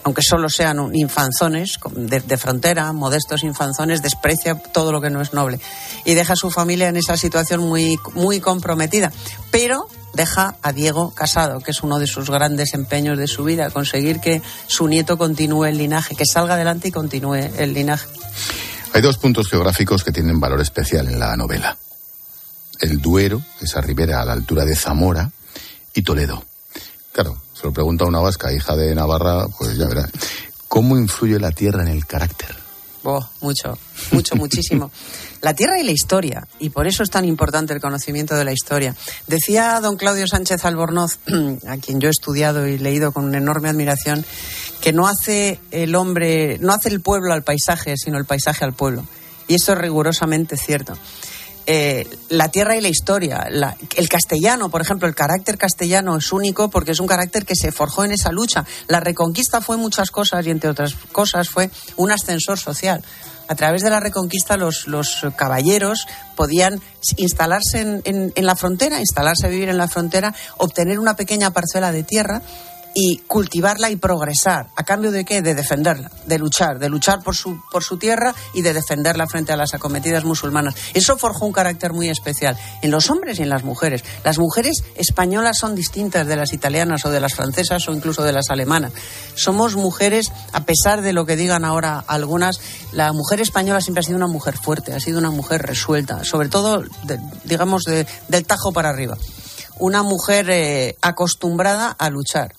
[0.05, 5.33] aunque solo sean infanzones de, de frontera, modestos infanzones, desprecia todo lo que no es
[5.33, 5.59] noble
[6.05, 9.11] y deja a su familia en esa situación muy muy comprometida,
[9.49, 13.71] pero deja a Diego casado, que es uno de sus grandes empeños de su vida,
[13.71, 18.07] conseguir que su nieto continúe el linaje, que salga adelante y continúe el linaje.
[18.93, 21.77] Hay dos puntos geográficos que tienen valor especial en la novela.
[22.79, 25.31] El Duero, esa ribera a la altura de Zamora,
[25.95, 26.45] y Toledo.
[27.11, 30.11] Claro, se lo pregunta una vasca, hija de Navarra, pues ya verás.
[30.67, 32.55] ¿Cómo influye la tierra en el carácter?
[33.03, 33.77] Oh, mucho,
[34.11, 34.91] mucho, muchísimo.
[35.41, 38.51] La tierra y la historia, y por eso es tan importante el conocimiento de la
[38.51, 38.95] historia.
[39.27, 41.19] Decía don Claudio Sánchez Albornoz,
[41.67, 44.25] a quien yo he estudiado y leído con enorme admiración,
[44.81, 48.73] que no hace el hombre, no hace el pueblo al paisaje, sino el paisaje al
[48.73, 49.05] pueblo.
[49.47, 50.97] Y eso es rigurosamente cierto.
[51.67, 53.47] Eh, la tierra y la historia.
[53.95, 57.71] el castellano, por ejemplo, el carácter castellano es único porque es un carácter que se
[57.71, 58.65] forjó en esa lucha.
[58.87, 63.03] La reconquista fue muchas cosas y, entre otras cosas, fue un ascensor social.
[63.47, 64.85] A través de la reconquista, los,
[65.35, 66.81] caballeros podían
[67.17, 71.91] instalarse en, en la frontera, instalarse a vivir en la frontera, obtener una pequeña parcela
[71.91, 72.41] de tierra
[72.97, 74.69] y cultivarla y progresar.
[74.75, 75.41] ¿A cambio de qué?
[75.41, 79.51] De defenderla, de luchar, de luchar por su, por su tierra y de defenderla frente
[79.51, 80.75] a las acometidas musulmanas.
[80.93, 84.05] Eso forjó un carácter muy especial en los hombres y en las mujeres.
[84.23, 88.31] Las mujeres españolas son distintas de las italianas o de las francesas o incluso de
[88.31, 88.93] las alemanas.
[89.35, 92.61] Somos mujeres, a pesar de lo que digan ahora algunas,
[92.93, 96.47] la mujer española siempre ha sido una mujer fuerte, ha sido una mujer resuelta, sobre
[96.47, 96.81] todo,
[97.43, 99.17] digamos, del tajo para arriba.
[99.79, 102.55] Una mujer eh, acostumbrada a luchar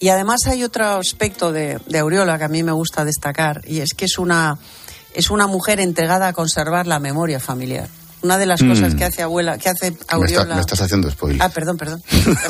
[0.00, 3.90] y además hay otro aspecto de, Aureola que a mí me gusta destacar y es
[3.94, 4.58] que es una,
[5.12, 7.86] es una mujer entregada a conservar la memoria familiar.
[8.22, 8.96] Una de las cosas mm.
[8.98, 10.54] que hace abuela, que hace Aureola.
[10.54, 11.42] Me, estás haciendo spoiler.
[11.42, 12.02] Ah, perdón, perdón.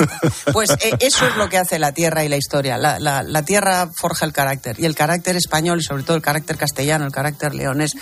[0.53, 2.77] pues eh, eso es lo que hace la tierra y la historia.
[2.77, 6.57] La, la, tierra forja el carácter y el carácter español y sobre todo el carácter
[6.57, 7.95] castellano, el carácter leonés,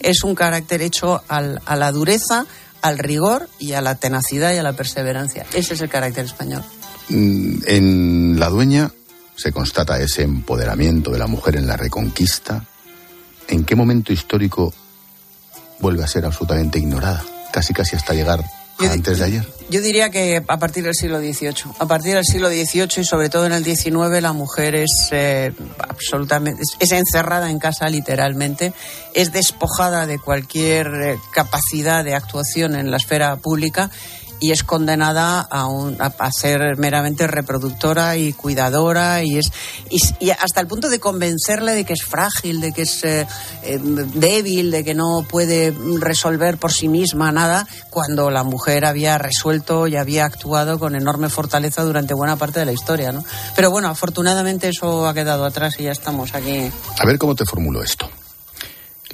[0.00, 2.44] es un carácter hecho al, a la dureza,
[2.82, 5.46] al rigor y a la tenacidad y a la perseverancia.
[5.52, 6.64] Ese es el carácter español.
[7.12, 8.90] Mm, en La Dueña
[9.36, 12.64] se constata ese empoderamiento de la mujer en la reconquista.
[13.48, 14.72] ¿En qué momento histórico
[15.78, 17.22] vuelve a ser absolutamente ignorada?
[17.52, 18.42] Casi casi hasta llegar
[18.78, 19.48] antes de ayer.
[19.68, 21.72] Yo diría que a partir del siglo XVIII.
[21.78, 25.52] A partir del siglo XVIII y sobre todo en el XIX la mujer es eh,
[25.78, 28.72] absolutamente es, encerrada en casa literalmente,
[29.14, 33.90] es despojada de cualquier eh, capacidad de actuación en la esfera pública
[34.42, 35.68] y es condenada a,
[36.18, 39.52] a, ser meramente reproductora y cuidadora y es
[39.88, 43.24] y, hasta el punto de convencerle de que es frágil, de que es eh,
[43.62, 49.16] eh, débil, de que no puede resolver por sí misma nada, cuando la mujer había
[49.16, 53.24] resuelto y había actuado con enorme fortaleza durante buena parte de la historia, ¿no?
[53.54, 56.68] Pero bueno, afortunadamente eso ha quedado atrás y ya estamos aquí.
[56.98, 58.10] A ver cómo te formulo esto.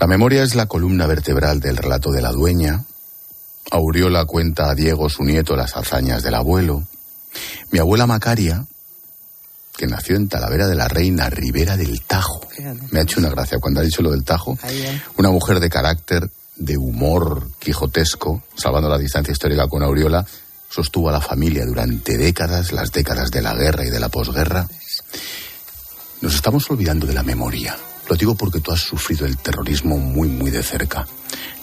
[0.01, 2.85] La memoria es la columna vertebral del relato de la dueña,
[3.71, 6.85] Auriola cuenta a Diego, su nieto, las hazañas del abuelo.
[7.71, 8.65] Mi abuela Macaria,
[9.77, 12.41] que nació en Talavera de la Reina, Ribera del Tajo.
[12.91, 14.59] Me ha hecho una gracia cuando ha dicho lo del Tajo.
[15.17, 20.27] Una mujer de carácter, de humor quijotesco, salvando la distancia histórica con Auriola,
[20.69, 24.67] sostuvo a la familia durante décadas, las décadas de la guerra y de la posguerra.
[26.21, 27.77] Nos estamos olvidando de la memoria.
[28.09, 31.07] Lo digo porque tú has sufrido el terrorismo muy, muy de cerca.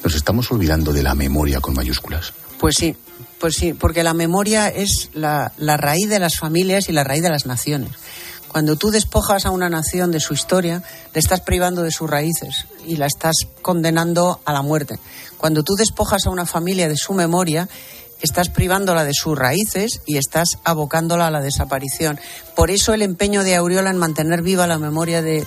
[0.03, 2.33] Nos estamos olvidando de la memoria con mayúsculas.
[2.59, 2.95] Pues sí,
[3.39, 7.23] pues sí, porque la memoria es la, la raíz de las familias y la raíz
[7.23, 7.91] de las naciones.
[8.47, 10.81] Cuando tú despojas a una nación de su historia,
[11.13, 14.97] le estás privando de sus raíces y la estás condenando a la muerte.
[15.37, 17.67] Cuando tú despojas a una familia de su memoria,
[18.21, 22.19] estás privándola de sus raíces y estás abocándola a la desaparición.
[22.55, 25.43] Por eso el empeño de Aureola en mantener viva la memoria de,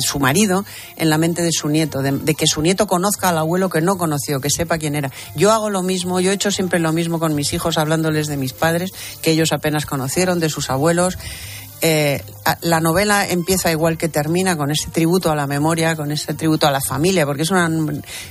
[0.00, 0.64] su marido
[0.96, 3.96] en la mente de su nieto, de, que su nieto conozca al abuelo que no
[3.96, 5.10] conoció, que sepa quién era.
[5.34, 8.36] Yo hago lo mismo, yo he hecho siempre lo mismo con mis hijos, hablándoles de
[8.36, 11.18] mis padres, que ellos apenas conocieron, de sus abuelos.
[11.84, 12.22] Eh,
[12.60, 16.68] la novela empieza igual que termina con ese tributo a la memoria, con ese tributo
[16.68, 17.68] a la familia, porque es una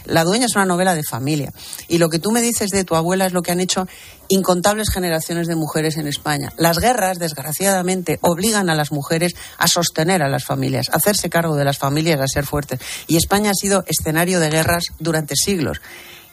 [0.05, 1.51] la dueña es una novela de familia.
[1.89, 3.87] Y lo que tú me dices de tu abuela es lo que han hecho
[4.29, 6.53] incontables generaciones de mujeres en España.
[6.55, 11.57] Las guerras, desgraciadamente, obligan a las mujeres a sostener a las familias, a hacerse cargo
[11.57, 12.79] de las familias, a ser fuertes.
[13.07, 15.81] Y España ha sido escenario de guerras durante siglos.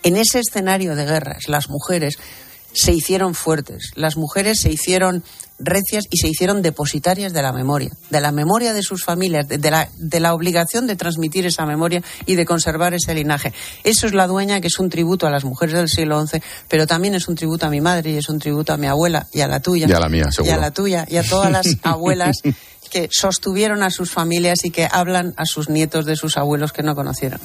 [0.04, 2.16] En ese escenario de guerras, las mujeres
[2.72, 5.22] se hicieron fuertes, las mujeres se hicieron
[5.58, 9.70] recias y se hicieron depositarias de la memoria, de la memoria de sus familias, de,
[9.70, 13.52] la, de la obligación de transmitir esa memoria y de conservar ese linaje.
[13.84, 16.86] Eso es la dueña, que es un tributo a las mujeres del siglo XI, pero
[16.86, 19.40] también es un tributo a mi madre y es un tributo a mi abuela y
[19.40, 19.86] a la tuya.
[19.88, 20.52] Y a la mía, seguro.
[20.52, 22.42] Y a la tuya y a todas las abuelas
[22.90, 26.82] que sostuvieron a sus familias y que hablan a sus nietos de sus abuelos que
[26.82, 27.40] no conocieron.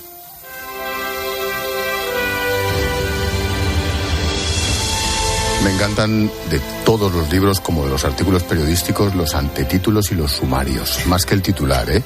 [5.63, 10.34] Me encantan de todos los libros, como de los artículos periodísticos, los antetítulos y los
[10.34, 12.04] sumarios, más que el titular, ¿eh?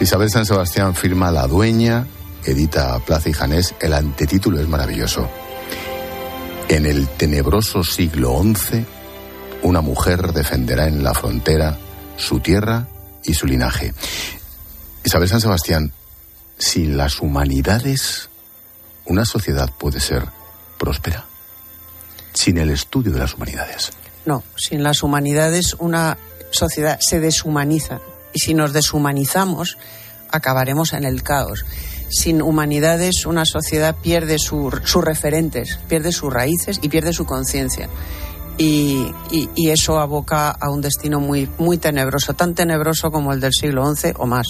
[0.00, 2.08] Isabel San Sebastián firma La Dueña,
[2.44, 5.28] edita Plaza y Janés, el antetítulo es maravilloso.
[6.68, 8.84] En el tenebroso siglo XI,
[9.62, 11.78] una mujer defenderá en la frontera
[12.16, 12.88] su tierra
[13.22, 13.94] y su linaje.
[15.04, 15.92] Isabel San Sebastián,
[16.58, 18.30] sin las humanidades,
[19.04, 20.24] una sociedad puede ser
[20.76, 21.29] próspera.
[22.40, 23.90] Sin el estudio de las humanidades.
[24.24, 26.16] No, sin las humanidades una
[26.50, 28.00] sociedad se deshumaniza.
[28.32, 29.76] Y si nos deshumanizamos,
[30.30, 31.66] acabaremos en el caos.
[32.08, 34.72] Sin humanidades, una sociedad pierde sus
[35.04, 37.90] referentes, pierde sus raíces y pierde su conciencia.
[38.56, 43.52] Y, y, eso aboca a un destino muy, muy tenebroso, tan tenebroso como el del
[43.52, 44.46] siglo XI o más.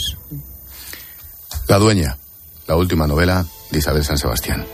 [1.67, 2.19] La dueña,
[2.69, 4.65] la última novela de Isabel San Sebastián.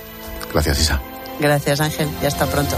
[0.53, 1.16] Gracias, Isa.
[1.39, 2.77] Gracias, Ángel, y hasta pronto.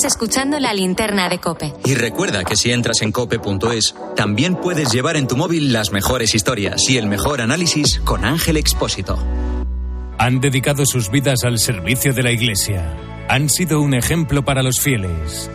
[0.00, 1.74] Estás escuchando la linterna de Cope.
[1.84, 6.34] Y recuerda que si entras en cope.es, también puedes llevar en tu móvil las mejores
[6.34, 9.18] historias y el mejor análisis con Ángel Expósito.
[10.16, 12.96] Han dedicado sus vidas al servicio de la Iglesia.
[13.28, 15.50] Han sido un ejemplo para los fieles.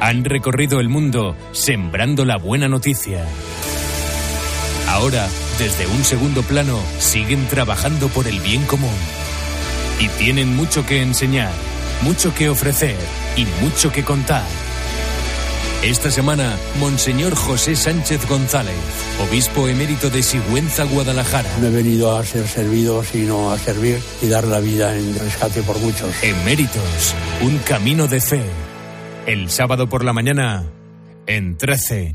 [0.00, 3.24] Han recorrido el mundo sembrando la buena noticia.
[4.88, 8.90] Ahora, desde un segundo plano, siguen trabajando por el bien común.
[10.00, 11.52] Y tienen mucho que enseñar,
[12.02, 12.96] mucho que ofrecer
[13.36, 14.44] y mucho que contar.
[15.82, 18.74] Esta semana, Monseñor José Sánchez González,
[19.28, 21.50] obispo emérito de Sigüenza, Guadalajara.
[21.60, 25.62] No he venido a ser servido, sino a servir y dar la vida en rescate
[25.62, 26.10] por muchos.
[26.22, 28.42] Eméritos, un camino de fe.
[29.26, 30.64] El sábado por la mañana,
[31.26, 32.14] en 13.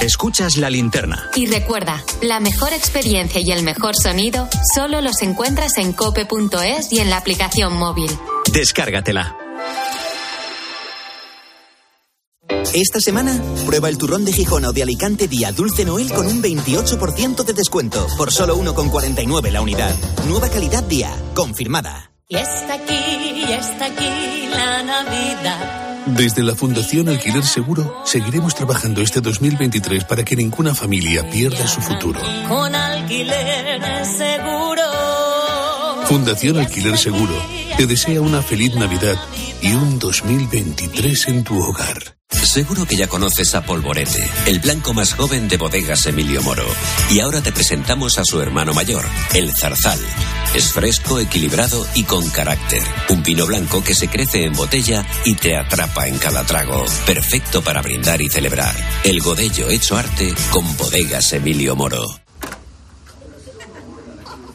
[0.00, 1.30] Escuchas la linterna.
[1.36, 6.98] Y recuerda, la mejor experiencia y el mejor sonido solo los encuentras en cope.es y
[6.98, 8.10] en la aplicación móvil.
[8.52, 9.36] Descárgatela.
[12.74, 16.42] Esta semana, prueba el turrón de Gijón o de Alicante Día Dulce Noel con un
[16.42, 18.06] 28% de descuento.
[18.16, 19.94] Por solo 1,49 la unidad.
[20.26, 21.14] Nueva calidad día.
[21.34, 22.10] Confirmada.
[22.28, 25.91] Y está aquí, y está aquí la Navidad.
[26.06, 31.80] Desde la Fundación Alquiler Seguro seguiremos trabajando este 2023 para que ninguna familia pierda su
[31.80, 32.20] futuro.
[32.48, 34.82] Con alquiler seguro.
[36.06, 37.34] Fundación Alquiler Seguro
[37.76, 39.16] te desea una feliz Navidad
[39.62, 42.21] y un 2023 en tu hogar.
[42.32, 46.66] Seguro que ya conoces a Polvorete, el blanco más joven de bodegas Emilio Moro.
[47.10, 50.00] Y ahora te presentamos a su hermano mayor, el Zarzal.
[50.54, 52.82] Es fresco, equilibrado y con carácter.
[53.08, 56.84] Un vino blanco que se crece en botella y te atrapa en cada trago.
[57.06, 58.74] Perfecto para brindar y celebrar.
[59.04, 62.04] El godello hecho arte con bodegas Emilio Moro.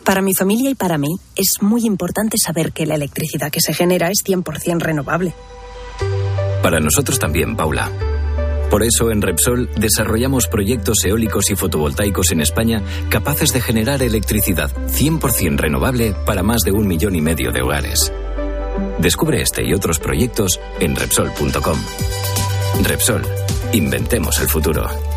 [0.07, 3.73] Para mi familia y para mí es muy importante saber que la electricidad que se
[3.73, 5.33] genera es 100% renovable.
[6.61, 7.89] Para nosotros también, Paula.
[8.69, 14.69] Por eso en Repsol desarrollamos proyectos eólicos y fotovoltaicos en España capaces de generar electricidad
[14.87, 18.11] 100% renovable para más de un millón y medio de hogares.
[18.99, 21.77] Descubre este y otros proyectos en Repsol.com.
[22.83, 23.21] Repsol,
[23.73, 25.16] inventemos el futuro.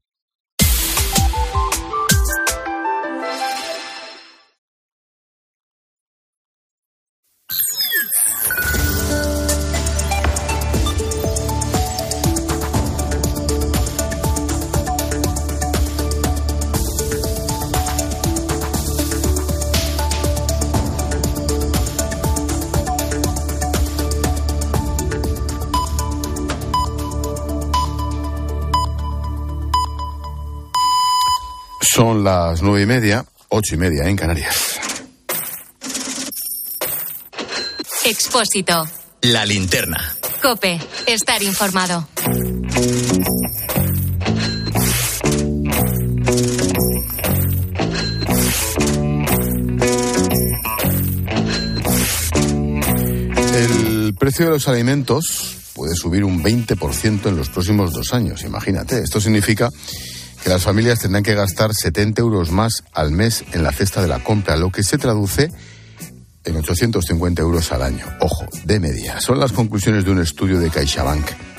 [32.01, 34.79] Son las nueve y media, ocho y media en Canarias.
[38.03, 38.87] Expósito.
[39.21, 40.15] La linterna.
[40.41, 40.79] Cope.
[41.05, 42.07] Estar informado.
[53.53, 58.43] El precio de los alimentos puede subir un 20% en los próximos dos años.
[58.43, 59.69] Imagínate, esto significa
[60.43, 64.07] que las familias tendrán que gastar 70 euros más al mes en la cesta de
[64.07, 65.51] la compra, lo que se traduce
[66.43, 68.05] en 850 euros al año.
[68.19, 69.21] Ojo, de media.
[69.21, 71.50] Son las conclusiones de un estudio de CaixaBank.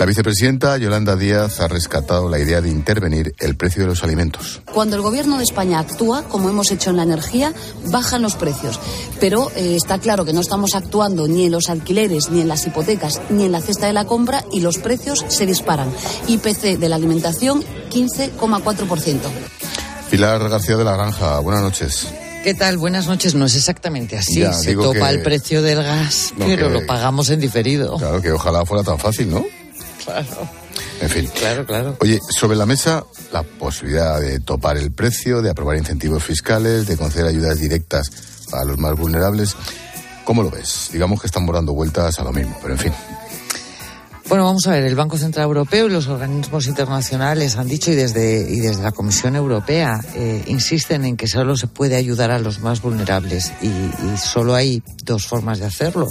[0.00, 4.62] La vicepresidenta Yolanda Díaz ha rescatado la idea de intervenir el precio de los alimentos.
[4.72, 7.52] Cuando el Gobierno de España actúa, como hemos hecho en la energía,
[7.90, 8.80] bajan los precios.
[9.20, 12.66] Pero eh, está claro que no estamos actuando ni en los alquileres, ni en las
[12.66, 15.92] hipotecas, ni en la cesta de la compra y los precios se disparan.
[16.28, 19.18] IPC de la alimentación, 15,4%.
[20.10, 22.08] Pilar García de la Granja, buenas noches.
[22.42, 22.78] ¿Qué tal?
[22.78, 23.34] Buenas noches.
[23.34, 24.40] No es exactamente así.
[24.40, 27.98] Ya, Se topa que- el precio del gas, No, pero que- lo pagamos en diferido.
[27.98, 29.44] Claro que ojalá fuera tan fácil, ¿no?
[30.04, 30.48] Claro.
[31.00, 31.30] En fin.
[31.34, 31.96] Claro, claro.
[32.00, 36.96] Oye, sobre la mesa la posibilidad de topar el precio, de aprobar incentivos fiscales, de
[36.96, 38.10] conceder ayudas directas
[38.52, 39.56] a los más vulnerables.
[40.24, 40.90] ¿Cómo lo ves?
[40.92, 42.92] Digamos que estamos dando vueltas a lo mismo, pero en fin.
[44.30, 47.96] Bueno, vamos a ver, el Banco Central Europeo y los organismos internacionales han dicho y
[47.96, 52.38] desde, y desde la Comisión Europea eh, insisten en que solo se puede ayudar a
[52.38, 56.08] los más vulnerables y, y solo hay dos formas de hacerlo.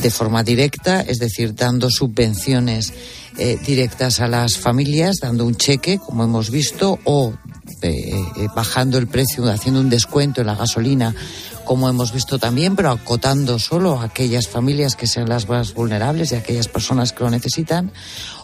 [0.00, 2.92] De forma directa, es decir, dando subvenciones
[3.40, 7.32] eh, directas a las familias, dando un cheque, como hemos visto, o
[7.80, 11.14] eh, eh, bajando el precio, haciendo un descuento en la gasolina,
[11.64, 16.32] como hemos visto también, pero acotando solo a aquellas familias que sean las más vulnerables
[16.32, 17.92] y a aquellas personas que lo necesitan,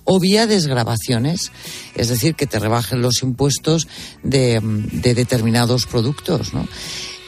[0.05, 1.53] o vía desgravaciones,
[1.95, 3.89] es decir, que te rebajen los impuestos
[4.23, 6.67] de, mm, de determinados productos, ¿no?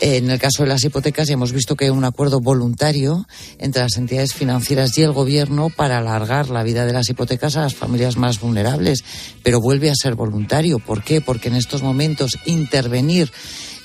[0.00, 3.26] En el caso de las hipotecas ya hemos visto que hay un acuerdo voluntario
[3.58, 7.62] entre las entidades financieras y el gobierno para alargar la vida de las hipotecas a
[7.62, 9.02] las familias más vulnerables,
[9.42, 10.78] pero vuelve a ser voluntario.
[10.78, 11.20] ¿Por qué?
[11.20, 13.32] Porque en estos momentos intervenir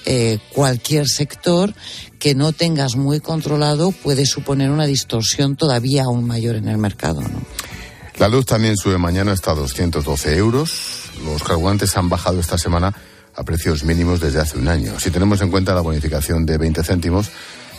[0.06, 1.74] eh, cualquier sector
[2.20, 7.22] que no tengas muy controlado puede suponer una distorsión todavía aún mayor en el mercado.
[7.22, 7.42] ¿no?
[8.20, 11.10] La luz también sube mañana hasta 212 euros.
[11.26, 12.94] Los carburantes han bajado esta semana
[13.36, 15.00] a precios mínimos desde hace un año.
[15.00, 17.30] Si tenemos en cuenta la bonificación de 20 céntimos,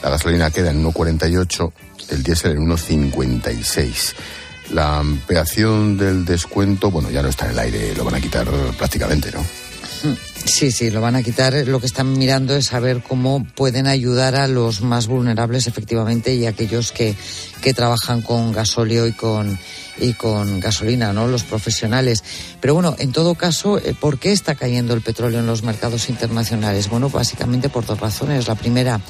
[0.03, 1.73] la gasolina queda en 1,48,
[2.11, 4.14] el diésel en 1,56.
[4.73, 8.47] La ampliación del descuento, bueno, ya no está en el aire, lo van a quitar
[8.77, 9.45] prácticamente, ¿no?
[10.44, 11.54] Sí, sí, lo van a quitar.
[11.66, 16.44] Lo que están mirando es saber cómo pueden ayudar a los más vulnerables, efectivamente, y
[16.46, 17.16] a aquellos que,
[17.62, 19.59] que trabajan con gasóleo y con,
[19.98, 21.28] y con gasolina, ¿no?
[21.28, 22.22] Los profesionales.
[22.61, 26.11] Pero bueno, en todo caso, eh, ¿por qué está cayendo el petróleo en los mercados
[26.11, 26.88] internacionales?
[26.88, 28.46] Bueno, básicamente por dos razones.
[28.46, 29.00] La primera,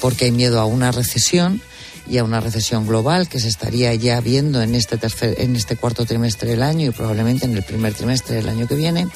[0.00, 1.62] porque hay miedo a una recesión
[2.08, 5.76] y a una recesión global que se estaría ya viendo en este tercer, en este
[5.76, 9.08] cuarto trimestre del año y probablemente en el primer trimestre del año que viene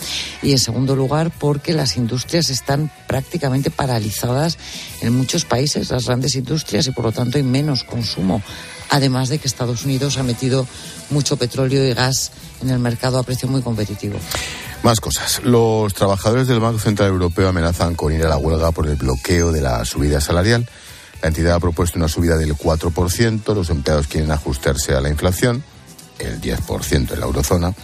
[0.43, 4.59] y en segundo lugar porque las industrias están prácticamente paralizadas
[5.01, 8.43] en muchos países las grandes industrias y por lo tanto hay menos consumo
[8.91, 10.67] además de que Estados Unidos ha metido
[11.11, 14.19] mucho petróleo y gas en el mercado a precio muy competitivo.
[14.83, 15.43] Más cosas.
[15.45, 19.53] Los trabajadores del Banco Central Europeo amenazan con ir a la huelga por el bloqueo
[19.53, 20.69] de la subida salarial.
[21.23, 23.55] La entidad ha propuesto una subida del 4%.
[23.55, 25.63] Los empleados quieren ajustarse a la inflación,
[26.19, 27.75] el 10% en la eurozona.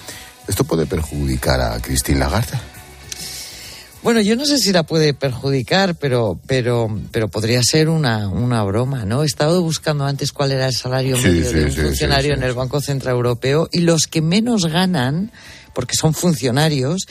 [0.47, 2.59] ¿Esto puede perjudicar a Christine Lagarde?
[4.05, 8.63] Bueno, yo no sé si la puede perjudicar, pero, pero, pero podría ser una, una
[8.63, 9.23] broma, ¿no?
[9.23, 12.35] He estado buscando antes cuál era el salario Sí, medio sí, de un sí, funcionario
[12.35, 15.33] en el Banco Central Europeo y los que menos ganan,
[15.75, 17.07] porque son funcionarios,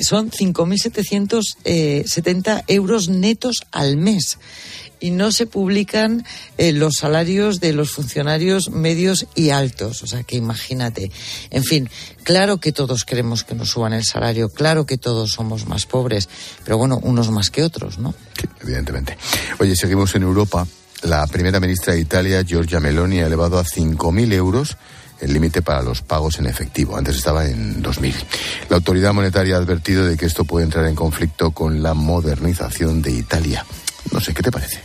[0.00, 4.38] son 5.770 euros netos al mes.
[5.00, 10.02] Y no se publican eh, los salarios de los funcionarios medios y altos.
[10.02, 11.12] O sea que imagínate.
[11.50, 11.88] En fin,
[12.24, 16.28] claro que todos queremos que nos suban el salario, claro que todos somos más pobres,
[16.64, 18.12] pero bueno, unos más que otros, ¿no?
[18.40, 19.16] Sí, evidentemente.
[19.60, 20.66] Oye, seguimos en Europa.
[21.02, 24.76] La primera ministra de Italia, Giorgia Meloni, ha elevado a 5.000 euros
[25.20, 26.96] el límite para los pagos en efectivo.
[26.96, 28.14] Antes estaba en 2.000.
[28.68, 33.02] La autoridad monetaria ha advertido de que esto puede entrar en conflicto con la modernización
[33.02, 33.64] de Italia.
[34.12, 34.80] No sé, ¿qué te parece?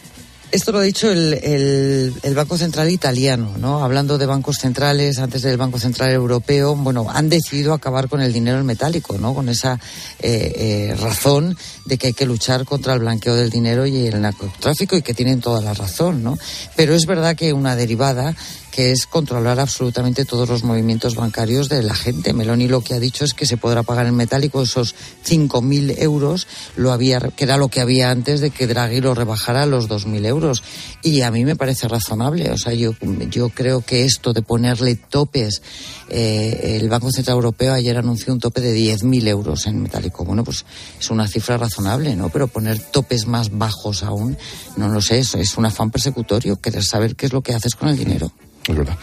[0.53, 3.83] Esto lo ha dicho el, Banco Central italiano, ¿no?
[3.83, 8.31] Hablando de bancos centrales, antes del Banco Central Europeo, bueno, han decidido acabar con el
[8.31, 9.33] dinero en metálico, ¿no?
[9.33, 9.79] Con esa
[10.19, 14.21] eh, eh, razón de que hay que luchar contra el blanqueo del dinero y el
[14.21, 16.37] narcotráfico y que tienen toda la razón, ¿no?
[16.75, 18.35] Pero es verdad que una derivada
[18.73, 22.33] que es controlar absolutamente todos los movimientos bancarios de la gente.
[22.33, 24.95] Meloni lo que ha dicho es que se podrá pagar en metálico esos
[25.27, 29.61] 5.000 euros, lo había, que era lo que había antes de que Draghi lo rebajara
[29.61, 30.63] a los 2.000 euros.
[31.03, 32.49] Y a mí me parece razonable.
[32.49, 32.95] O sea, yo,
[33.29, 35.61] yo creo que esto de ponerle topes,
[36.09, 40.25] eh, el Banco Central Europeo ayer anunció un tope de 10.000 euros en metálico.
[40.25, 40.65] Bueno, pues
[40.99, 42.29] es una cifra razonable, ¿no?
[42.29, 44.35] Pero poner topes más bajos aún,
[44.77, 47.75] no lo sé, eso es un afán persecutorio, querer saber qué es lo que haces
[47.75, 48.31] con el dinero.
[48.67, 48.97] Es verdad.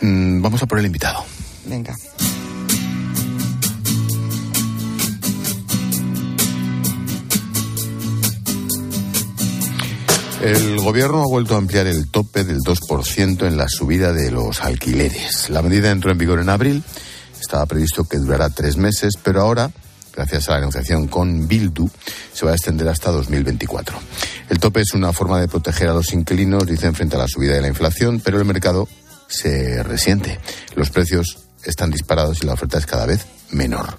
[0.00, 1.24] Mm, vamos a por el invitado.
[1.66, 1.94] Venga.
[10.42, 14.62] El gobierno ha vuelto a ampliar el tope del 2% en la subida de los
[14.62, 15.50] alquileres.
[15.50, 16.82] La medida entró en vigor en abril,
[17.38, 19.70] estaba previsto que durará tres meses, pero ahora,
[20.14, 21.90] gracias a la negociación con Bildu,
[22.32, 23.98] se va a extender hasta 2024.
[24.50, 27.54] El tope es una forma de proteger a los inquilinos, dicen, frente a la subida
[27.54, 28.88] de la inflación, pero el mercado
[29.28, 30.40] se resiente.
[30.74, 33.96] Los precios están disparados y la oferta es cada vez menor.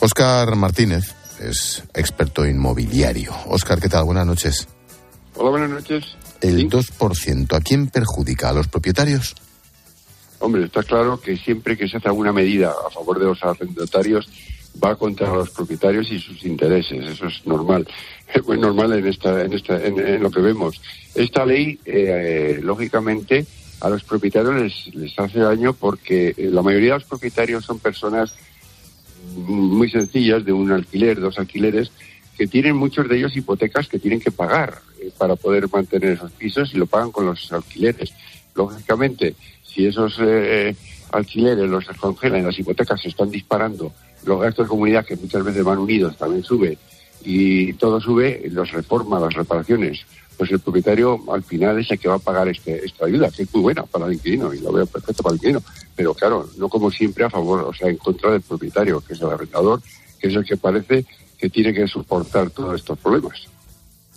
[0.00, 3.34] Óscar Martínez es experto inmobiliario.
[3.46, 4.04] Óscar, ¿qué tal?
[4.04, 4.68] Buenas noches.
[5.34, 6.04] Hola, buenas noches.
[6.42, 8.50] El 2%, ¿a quién perjudica?
[8.50, 9.34] ¿A los propietarios?
[10.40, 14.28] Hombre, está claro que siempre que se hace alguna medida a favor de los arrendatarios
[14.82, 17.04] va contra los propietarios y sus intereses.
[17.04, 17.86] Eso es normal.
[18.34, 20.80] Es normal en, esta, en, esta, en, lo que vemos.
[21.14, 23.46] Esta ley, eh, lógicamente,
[23.80, 27.78] a los propietarios les, les hace daño porque eh, la mayoría de los propietarios son
[27.78, 28.34] personas
[29.36, 31.92] muy sencillas de un alquiler, dos alquileres,
[32.36, 36.32] que tienen muchos de ellos hipotecas que tienen que pagar eh, para poder mantener esos
[36.32, 38.12] pisos y lo pagan con los alquileres.
[38.54, 40.74] Lógicamente, si esos eh,
[41.12, 43.92] alquileres los congelan y las hipotecas se están disparando,
[44.24, 46.78] los gastos de comunidad que muchas veces van unidos también sube
[47.22, 50.00] y todo sube, los reformas, las reparaciones,
[50.36, 53.42] pues el propietario al final es el que va a pagar este, esta ayuda, que
[53.42, 55.62] es muy buena para el inquilino y lo veo perfecto para el inquilino,
[55.94, 59.20] pero claro, no como siempre a favor, o sea, en contra del propietario, que es
[59.20, 59.80] el arrendador,
[60.20, 61.04] que es el que parece
[61.38, 63.40] que tiene que soportar todos estos problemas.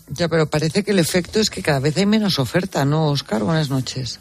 [0.10, 3.44] Ya, pero parece que el efecto es que cada vez hay menos oferta, ¿no, Oscar?
[3.44, 4.20] Buenas noches.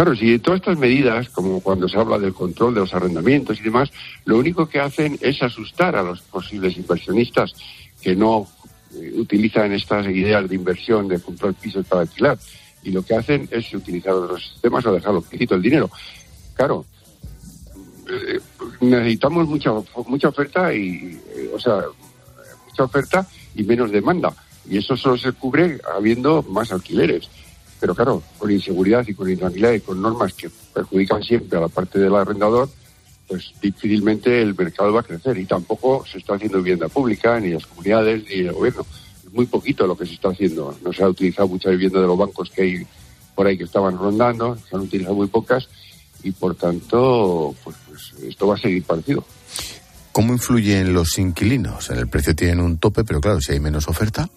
[0.00, 3.64] Claro, si todas estas medidas, como cuando se habla del control de los arrendamientos y
[3.64, 3.90] demás,
[4.24, 7.52] lo único que hacen es asustar a los posibles inversionistas
[8.00, 8.48] que no
[8.94, 12.38] eh, utilizan estas ideas de inversión, de comprar pisos para alquilar.
[12.82, 15.90] Y lo que hacen es utilizar otros sistemas o dejarlo quito el dinero.
[16.54, 16.86] Claro,
[18.08, 18.40] eh,
[18.80, 19.70] necesitamos mucha
[20.06, 21.82] mucha oferta y eh, o sea
[22.66, 24.32] mucha oferta y menos demanda
[24.66, 27.28] y eso solo se cubre habiendo más alquileres
[27.80, 31.68] pero claro con inseguridad y con intranquilidad y con normas que perjudican siempre a la
[31.68, 32.68] parte del arrendador
[33.26, 37.50] pues difícilmente el mercado va a crecer y tampoco se está haciendo vivienda pública ni
[37.50, 38.84] las comunidades ni el gobierno
[39.24, 42.06] es muy poquito lo que se está haciendo no se ha utilizado mucha vivienda de
[42.06, 42.86] los bancos que hay
[43.34, 45.68] por ahí que estaban rondando se han utilizado muy pocas
[46.22, 47.76] y por tanto pues
[48.22, 49.24] esto va a seguir parecido.
[50.12, 51.90] ¿Cómo influyen los inquilinos?
[51.90, 54.28] En el precio tienen un tope, pero claro, si hay menos oferta.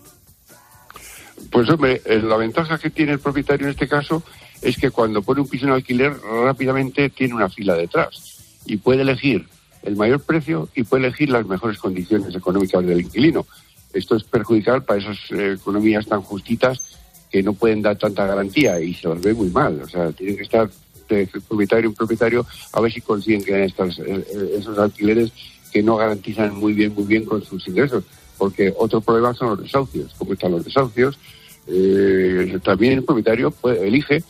[1.54, 4.24] Pues hombre, eh, la ventaja que tiene el propietario en este caso
[4.60, 6.12] es que cuando pone un piso en alquiler
[6.44, 9.48] rápidamente tiene una fila detrás y puede elegir
[9.84, 13.46] el mayor precio y puede elegir las mejores condiciones económicas del inquilino.
[13.94, 16.98] Esto es perjudicial para esas eh, economías tan justitas
[17.32, 19.80] que no pueden dar tanta garantía y se los ve muy mal.
[19.80, 20.68] O sea, tienen que estar
[21.08, 25.32] de propietario un propietario a ver si consiguen que estos, eh, eh, esos alquileres
[25.72, 28.04] que no garantizan muy bien, muy bien con sus ingresos.
[28.40, 30.14] Porque otro problema son los desahucios.
[30.18, 31.20] Como están los desahucios,
[31.68, 34.24] eh, también el propietario elige,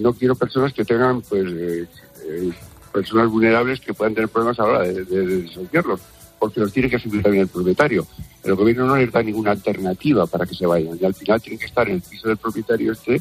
[0.00, 1.88] no quiero personas que tengan, pues,
[2.92, 6.00] personas vulnerables que puedan tener problemas a la hora de, desahuciarlos,
[6.38, 8.06] porque los tiene que asumir también el propietario.
[8.44, 11.58] El gobierno no les da ninguna alternativa para que se vayan y al final tienen
[11.58, 13.20] que estar en el piso del propietario este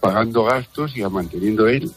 [0.00, 1.90] pagando gastos y manteniendo él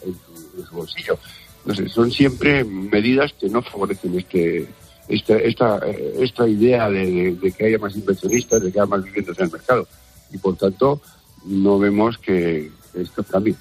[0.68, 1.18] su bolsillo.
[1.64, 4.68] No sé, son siempre medidas que no favorecen este,
[5.08, 5.80] esta, esta,
[6.20, 9.88] esta idea de, que haya más inversionistas, de que haya más viviendas en el mercado.
[10.32, 11.00] Y por tanto,
[11.44, 13.54] no vemos que esto cambie.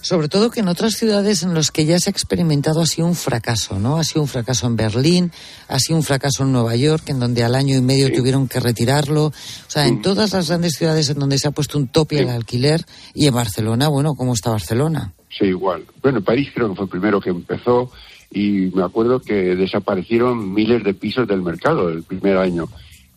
[0.00, 3.06] Sobre todo que en otras ciudades en las que ya se ha experimentado ha sido
[3.06, 3.98] un fracaso, ¿no?
[3.98, 5.30] Ha sido un fracaso en Berlín,
[5.68, 8.58] ha sido un fracaso en Nueva York, en donde al año y medio tuvieron que
[8.58, 9.26] retirarlo.
[9.26, 9.32] O
[9.68, 10.02] sea, en mm.
[10.02, 12.84] todas las grandes ciudades en donde se ha puesto un tope al alquiler
[13.14, 15.12] y en Barcelona, bueno, ¿cómo está Barcelona?
[15.30, 15.84] Sí, igual.
[16.02, 17.92] Bueno, París creo que fue el primero que empezó
[18.32, 22.68] y me acuerdo que desaparecieron miles de pisos del mercado el primer año.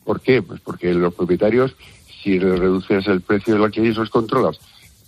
[0.03, 0.43] ¿Por qué?
[0.43, 1.75] Pues porque los propietarios,
[2.25, 4.59] si reduces el precio del alquiler y los controlas,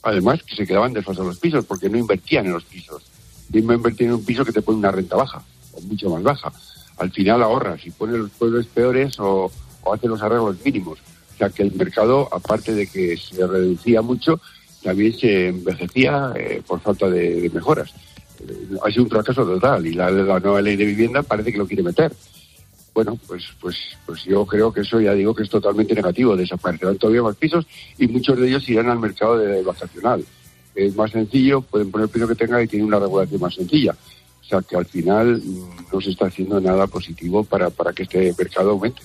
[0.04, 3.02] además que se quedaban desfasados los pisos porque no invertían en los pisos.
[3.50, 5.42] Dime invertir en un piso que te pone una renta baja
[5.74, 6.54] o mucho más baja.
[6.98, 9.52] Al final ahorras y pones los pueblos peores o,
[9.84, 11.00] o haces los arreglos mínimos.
[11.34, 14.40] O sea que el mercado, aparte de que se reducía mucho,
[14.84, 17.94] también se envejecía eh, por falta de, mejoras.
[18.48, 21.58] Eh, ha sido un fracaso total y la, la, nueva ley de vivienda parece que
[21.58, 22.14] lo quiere meter.
[22.98, 23.78] Bueno, pues, pues,
[24.08, 26.36] pues yo creo que eso ya digo que es totalmente negativo.
[26.36, 30.26] Desaparecerán todavía más pisos y muchos de ellos irán al mercado de vacacional.
[30.74, 33.92] Es más sencillo, pueden poner el piso que tengan y tienen una regulación más sencilla.
[34.42, 38.02] O sea que al final mm, no se está haciendo nada positivo para, para que
[38.02, 39.04] este mercado aumente.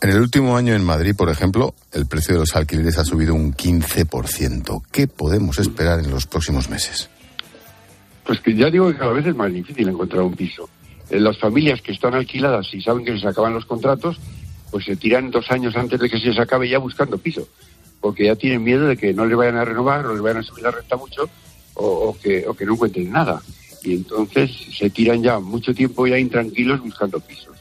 [0.00, 3.34] En el último año en Madrid, por ejemplo, el precio de los alquileres ha subido
[3.34, 4.82] un 15%.
[4.92, 7.10] ¿Qué podemos esperar en los próximos meses?
[8.24, 10.70] Pues que ya digo que cada vez es más difícil encontrar un piso.
[11.10, 14.18] Eh, las familias que están alquiladas y saben que se acaban los contratos,
[14.70, 17.48] pues se tiran dos años antes de que se les acabe ya buscando piso,
[18.00, 20.42] porque ya tienen miedo de que no les vayan a renovar o les vayan a
[20.42, 21.28] subir la renta mucho
[21.74, 23.40] o, que, o que no encuentren nada.
[23.82, 27.56] Y entonces se tiran ya mucho tiempo ya intranquilos buscando pisos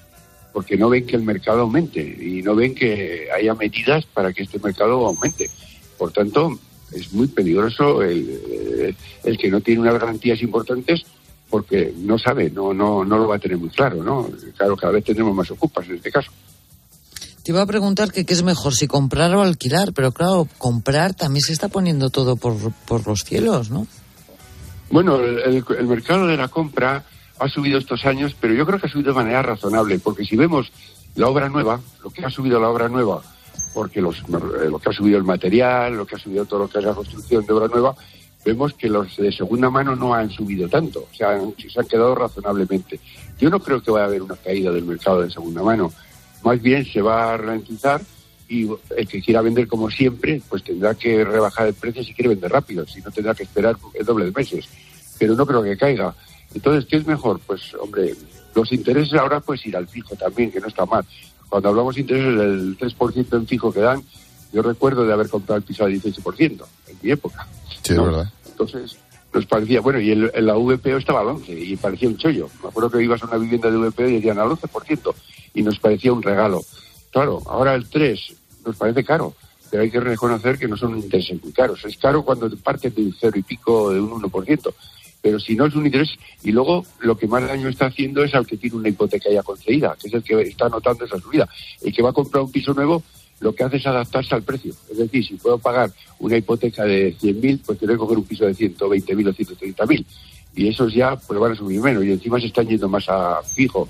[0.55, 4.43] porque no ven que el mercado aumente y no ven que haya medidas para que
[4.43, 5.49] este mercado aumente.
[5.97, 6.57] Por tanto,
[6.93, 8.95] es muy peligroso el,
[9.37, 11.05] que no tiene unas garantías importantes
[11.49, 14.29] porque no sabe, no, no, no lo va a tener muy claro, ¿no?
[14.57, 16.31] Claro, cada vez tendremos más ocupas en este caso.
[17.43, 21.13] Te iba a preguntar que qué es mejor, si comprar o alquilar, pero claro, comprar
[21.13, 22.55] también se está poniendo todo por,
[22.87, 23.85] por los cielos, ¿no?
[24.89, 27.05] Bueno, el, el mercado de la compra
[27.39, 30.35] ha subido estos años, pero yo creo que ha subido de manera razonable, porque si
[30.35, 30.71] vemos
[31.15, 33.21] la obra nueva, lo que ha subido la obra nueva,
[33.73, 36.67] porque los, eh, lo que ha subido el material, lo que ha subido todo lo
[36.67, 37.95] que es la construcción de obra nueva,
[38.45, 42.13] vemos que los de segunda mano no han subido tanto, o sea, se han quedado
[42.13, 42.99] razonablemente.
[43.39, 45.91] Yo no creo que vaya a haber una caída del mercado de segunda mano,
[46.43, 48.01] más bien se va a ralentizar
[48.47, 52.29] y el que quiera vender como siempre, pues tendrá que rebajar el precio si quiere
[52.29, 54.69] vender rápido, si no tendrá que esperar el doble de meses.
[55.17, 56.13] Pero no creo que caiga.
[56.53, 57.39] Entonces, ¿qué es mejor?
[57.47, 58.13] Pues, hombre,
[58.53, 61.03] los intereses ahora pues ir al fijo también, que no está mal.
[61.49, 64.03] Cuando hablamos de intereses del 3% en fijo que dan,
[64.55, 67.45] yo recuerdo de haber comprado el piso al 18% en mi época.
[67.83, 68.31] Sí, verdad.
[68.47, 68.95] Entonces,
[69.33, 72.49] nos parecía, bueno, y el, la VPO estaba al 11 y parecía un chollo.
[72.63, 75.13] Me acuerdo que ibas a una vivienda de VPO y decían al 11%
[75.55, 76.61] y nos parecía un regalo.
[77.11, 78.33] Claro, ahora el 3
[78.65, 79.35] nos parece caro,
[79.69, 81.83] pero hay que reconocer que no son intereses muy caros.
[81.83, 84.73] Es caro cuando parte de un cero y pico, de un 1%
[85.25, 86.11] pero si no es un interés,
[86.43, 89.41] y luego lo que más daño está haciendo es al que tiene una hipoteca ya
[89.41, 91.49] concedida, que es el que está notando esa subida.
[91.81, 93.01] El que va a comprar un piso nuevo,
[93.39, 94.73] lo que hace es adaptarse al precio.
[94.89, 98.45] Es decir, si puedo pagar una hipoteca de 100.000, pues tengo que coger un piso
[98.45, 100.05] de 120.000 o 130.000.
[100.55, 102.03] Y esos ya pues van a subir menos.
[102.05, 103.87] Y encima se están yendo más a fijo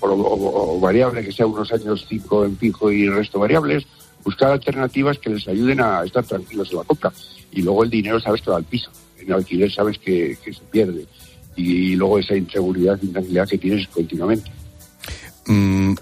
[0.00, 3.86] o, variable, que sea unos años 5 en fijo y el resto variables.
[4.24, 7.12] Buscar alternativas que les ayuden a estar tranquilos en la compra.
[7.52, 8.90] Y luego el dinero, sabes, que va al piso
[9.26, 11.06] en alquiler sabes que, se pierde.
[11.56, 14.50] Y, luego esa inseguridad, intranquilidad que tienes continuamente.
[15.46, 15.94] Mm,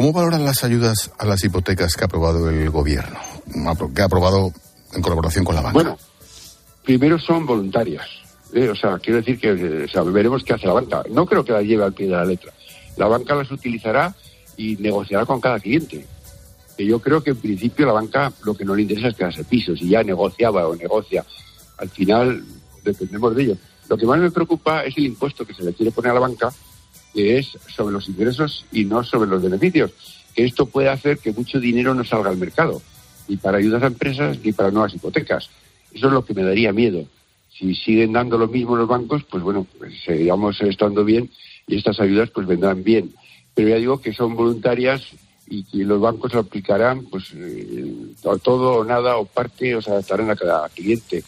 [0.00, 3.18] ¿Cómo valoran las ayudas a las hipotecas que ha aprobado el gobierno?
[3.94, 4.50] Que ha aprobado
[4.94, 5.74] en colaboración con la banca.
[5.74, 5.98] Bueno,
[6.82, 8.06] primero son voluntarias.
[8.54, 8.70] ¿eh?
[8.70, 9.52] O sea, quiero decir que
[10.04, 11.02] veremos qué hace la banca.
[11.10, 12.50] No creo que la lleve al pie de la letra.
[12.96, 14.14] La banca las utilizará
[14.56, 16.06] y negociará con cada cliente.
[16.78, 19.44] Que yo creo que en principio la banca lo que no le interesa es quedarse
[19.44, 21.26] pisos y ya negociaba o negocia.
[21.76, 22.42] Al final
[22.82, 23.56] dependemos de ello.
[23.90, 26.20] Lo que más me preocupa es el impuesto que se le quiere poner a la
[26.20, 26.50] banca,
[27.12, 29.92] que es sobre los ingresos y no sobre los beneficios.
[30.34, 32.80] Que esto puede hacer que mucho dinero no salga al mercado,
[33.28, 35.50] ni para ayudas a empresas ni para nuevas hipotecas.
[35.92, 37.04] Eso es lo que me daría miedo.
[37.50, 41.30] Si siguen dando lo mismo los bancos, pues bueno, pues seguiremos estando bien
[41.66, 43.12] y estas ayudas pues vendrán bien.
[43.54, 45.02] Pero ya digo que son voluntarias
[45.46, 47.92] y que los bancos aplicarán pues eh,
[48.42, 51.24] todo o nada o parte, o sea, estarán a cada cliente.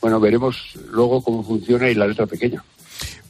[0.00, 2.62] Bueno, veremos luego cómo funciona y la letra pequeña.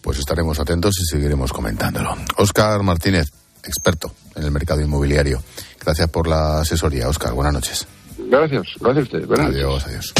[0.00, 2.16] Pues estaremos atentos y seguiremos comentándolo.
[2.36, 3.30] Óscar Martínez,
[3.64, 5.42] experto en el mercado inmobiliario.
[5.84, 7.32] Gracias por la asesoría, Óscar.
[7.32, 7.86] Buenas noches.
[8.18, 9.40] Gracias, gracias a ustedes.
[9.40, 10.14] adiós, adiós.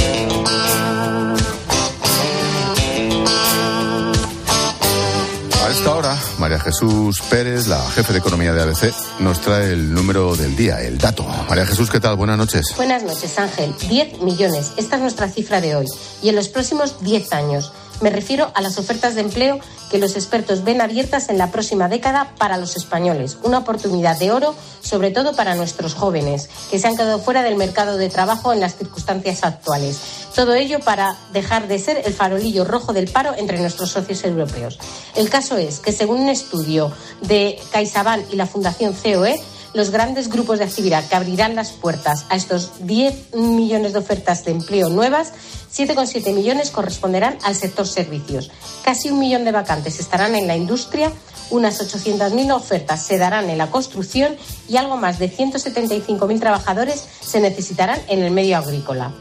[5.65, 9.95] A esta hora, María Jesús Pérez, la jefe de economía de ABC, nos trae el
[9.95, 11.25] número del día, el dato.
[11.49, 12.17] María Jesús, ¿qué tal?
[12.17, 12.75] Buenas noches.
[12.77, 13.73] Buenas noches, Ángel.
[13.89, 14.73] 10 millones.
[14.77, 15.87] Esta es nuestra cifra de hoy.
[16.23, 17.73] Y en los próximos 10 años.
[18.03, 21.89] Me refiero a las ofertas de empleo que los expertos ven abiertas en la próxima
[21.89, 23.39] década para los españoles.
[23.45, 27.55] Una oportunidad de oro, sobre todo para nuestros jóvenes, que se han quedado fuera del
[27.55, 30.01] mercado de trabajo en las circunstancias actuales.
[30.35, 34.81] Todo ello para dejar de ser el farolillo rojo del paro entre nuestros socios europeos.
[35.15, 36.91] El caso es que, según un estudio
[37.21, 39.41] de CaixaBank y la Fundación COE,
[39.75, 44.45] los grandes grupos de actividad que abrirán las puertas a estos 10 millones de ofertas
[44.45, 45.33] de empleo nuevas
[45.75, 48.51] 7,7 millones corresponderán al sector servicios.
[48.85, 51.11] Casi un millón de vacantes estarán en la industria,
[51.51, 54.37] unas 800.000 ofertas se darán en la construcción
[54.69, 59.15] y algo más de 175.000 trabajadores se necesitarán en el medio agrícola.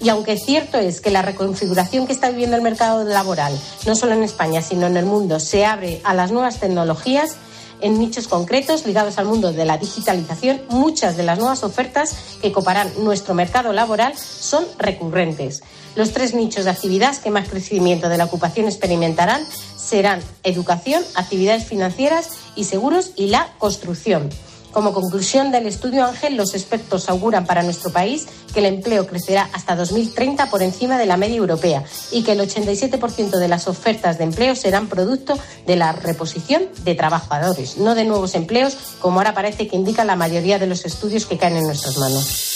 [0.00, 4.12] Y aunque cierto es que la reconfiguración que está viviendo el mercado laboral, no solo
[4.12, 7.36] en España, sino en el mundo, se abre a las nuevas tecnologías,
[7.80, 12.52] en nichos concretos ligados al mundo de la digitalización, muchas de las nuevas ofertas que
[12.52, 15.62] coparán nuestro mercado laboral son recurrentes.
[15.96, 19.42] Los tres nichos de actividad que más crecimiento de la ocupación experimentarán
[19.76, 24.30] serán educación, actividades financieras y seguros y la construcción.
[24.78, 29.50] Como conclusión del estudio Ángel, los expertos auguran para nuestro país que el empleo crecerá
[29.52, 34.18] hasta 2030 por encima de la media europea y que el 87% de las ofertas
[34.18, 39.34] de empleo serán producto de la reposición de trabajadores, no de nuevos empleos, como ahora
[39.34, 42.47] parece que indica la mayoría de los estudios que caen en nuestras manos.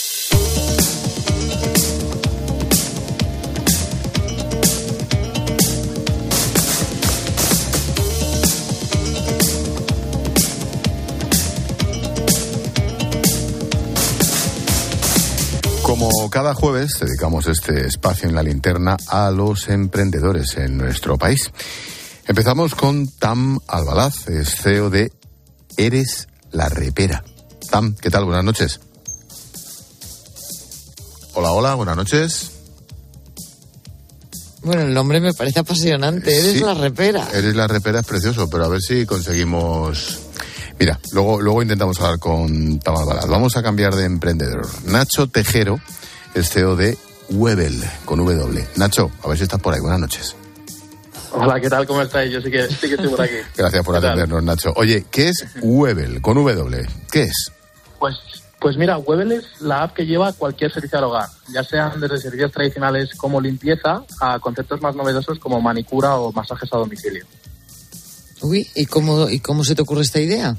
[16.33, 21.51] Cada jueves, dedicamos este espacio en la linterna a los emprendedores en nuestro país.
[22.27, 25.11] Empezamos con Tam Albalaz, es CEO de
[25.77, 27.23] Eres la Repera.
[27.69, 28.25] Tam, ¿qué tal?
[28.25, 28.79] Buenas noches.
[31.35, 32.49] Hola, hola, buenas noches.
[34.63, 36.35] Bueno, el nombre me parece apasionante.
[36.35, 37.27] Eres la repera.
[37.31, 40.17] Eres la repera es precioso, pero a ver si conseguimos.
[40.79, 43.27] Mira, luego, luego intentamos hablar con Tam Albalaz.
[43.27, 44.67] Vamos a cambiar de emprendedor.
[44.85, 45.79] Nacho Tejero
[46.33, 46.97] es CEO de
[47.29, 48.67] Webel, con W.
[48.75, 49.79] Nacho, a ver si estás por ahí.
[49.79, 50.35] Buenas noches.
[51.31, 51.87] Hola, ¿qué tal?
[51.87, 52.31] ¿Cómo estáis?
[52.31, 53.35] Yo sí que, sí que estoy por aquí.
[53.57, 54.73] Gracias por atendernos, Nacho.
[54.75, 56.87] Oye, ¿qué es Webel, con W?
[57.11, 57.51] ¿Qué es?
[57.99, 58.15] Pues,
[58.59, 62.19] pues mira, Webel es la app que lleva cualquier servicio al hogar, ya sean desde
[62.19, 67.25] servicios tradicionales como limpieza a conceptos más novedosos como manicura o masajes a domicilio.
[68.41, 70.55] Uy, ¿y cómo, ¿y cómo se te ocurre esta idea?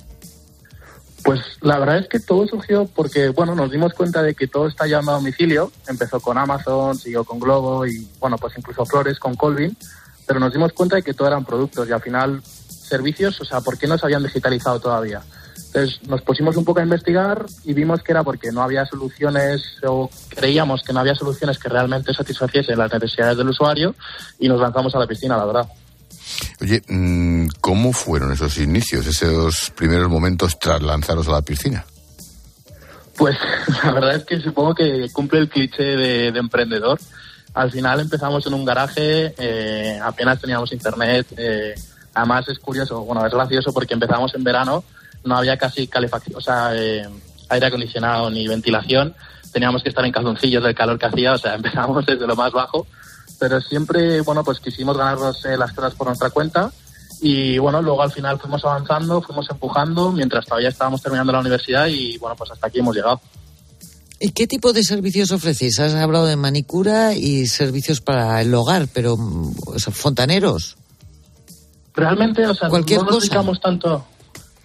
[1.24, 4.68] Pues la verdad es que todo surgió porque, bueno, nos dimos cuenta de que todo
[4.68, 5.72] está llevando a domicilio.
[5.88, 9.74] Empezó con Amazon, siguió con Globo y, bueno, pues incluso Flores con Colvin.
[10.26, 13.62] Pero nos dimos cuenta de que todo eran productos y al final servicios, o sea,
[13.62, 15.22] ¿por qué no se habían digitalizado todavía?
[15.74, 19.62] Entonces nos pusimos un poco a investigar y vimos que era porque no había soluciones
[19.84, 23.94] o creíamos que no había soluciones que realmente satisfaciesen las necesidades del usuario
[24.38, 25.68] y nos lanzamos a la piscina, la verdad.
[26.60, 31.84] Oye, mm, ¿cómo fueron esos inicios, esos primeros momentos tras lanzaros a la piscina?
[33.16, 33.36] Pues
[33.84, 36.98] la verdad es que supongo que cumple el cliché de, de emprendedor.
[37.54, 41.26] Al final empezamos en un garaje, eh, apenas teníamos internet.
[41.36, 41.74] eh,
[42.12, 44.84] además es curioso, bueno, es gracioso porque empezamos en verano,
[45.24, 47.08] no había casi calefacción, o sea, eh,
[47.48, 49.14] aire acondicionado ni ventilación.
[49.52, 52.52] Teníamos que estar en calzoncillos del calor que hacía, o sea, empezamos desde lo más
[52.52, 52.86] bajo.
[53.38, 56.70] Pero siempre, bueno, pues quisimos ganarnos eh, las cosas por nuestra cuenta.
[57.20, 61.86] Y bueno, luego al final fuimos avanzando, fuimos empujando, mientras todavía estábamos terminando la universidad
[61.86, 63.20] y bueno, pues hasta aquí hemos llegado.
[64.20, 65.80] ¿Y qué tipo de servicios ofrecéis?
[65.80, 69.16] Has hablado de manicura y servicios para el hogar, pero
[69.92, 70.76] fontaneros.
[71.94, 73.26] Realmente, o sea, Cualquier no nos cosa.
[73.26, 74.04] dedicamos tanto,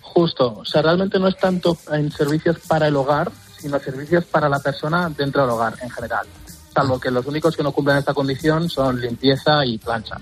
[0.02, 4.50] justo, o sea, realmente no es tanto en servicios para el hogar, sino servicios para
[4.50, 6.26] la persona dentro del hogar en general.
[6.74, 10.18] Salvo que los únicos que no cumplen esta condición son limpieza y plancha.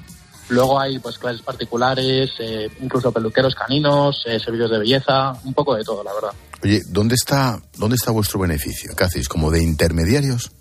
[0.49, 5.75] Luego hay pues clases particulares, eh, incluso peluqueros caninos, eh, servicios de belleza, un poco
[5.75, 6.31] de todo, la verdad.
[6.63, 8.95] Oye, ¿dónde está, ¿dónde está vuestro beneficio?
[8.95, 9.27] ¿Qué hacéis?
[9.27, 10.51] ¿Como de intermediarios?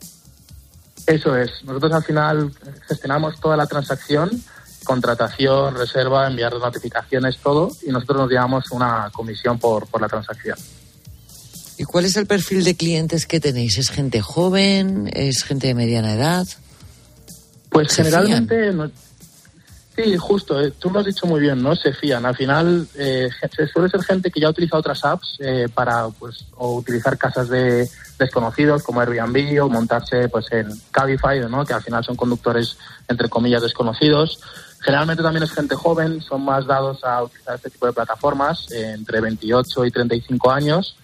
[1.07, 1.51] Eso es.
[1.65, 2.53] Nosotros al final
[2.89, 4.31] gestionamos toda la transacción,
[4.85, 10.59] contratación, reserva, enviar notificaciones, todo, y nosotros nos llevamos una comisión por, por la transacción.
[11.79, 13.79] ¿Y cuál es el perfil de clientes que tenéis?
[13.79, 15.11] ¿Es gente joven?
[15.13, 16.47] ¿Es gente de mediana edad?
[17.71, 18.91] Pues ¿Se generalmente, no-
[19.95, 21.77] sí, justo, eh, tú lo has dicho muy bien, ¿no?
[21.77, 22.25] Se fían.
[22.25, 23.29] Al final, eh,
[23.73, 27.89] suele ser gente que ya utiliza otras apps eh, para, pues, o utilizar casas de
[28.19, 31.67] desconocidos como Airbnb o montarse, pues, en Cabify, ¿no?
[31.67, 34.39] Que al final son conductores, entre comillas, desconocidos.
[34.81, 38.93] Generalmente también es gente joven, son más dados a utilizar este tipo de plataformas, eh,
[38.95, 40.97] entre 28 y 35 años,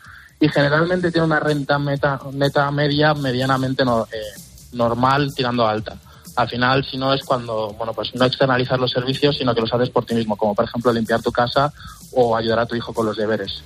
[0.42, 4.40] y generalmente tiene una renta meta, neta media medianamente no- eh,
[4.72, 5.96] normal tirando a alta.
[6.34, 9.72] Al final, si no es cuando, bueno, pues no externalizar los servicios, sino que los
[9.72, 11.72] haces por ti mismo, como por ejemplo limpiar tu casa
[12.10, 13.62] o ayudar a tu hijo con los deberes.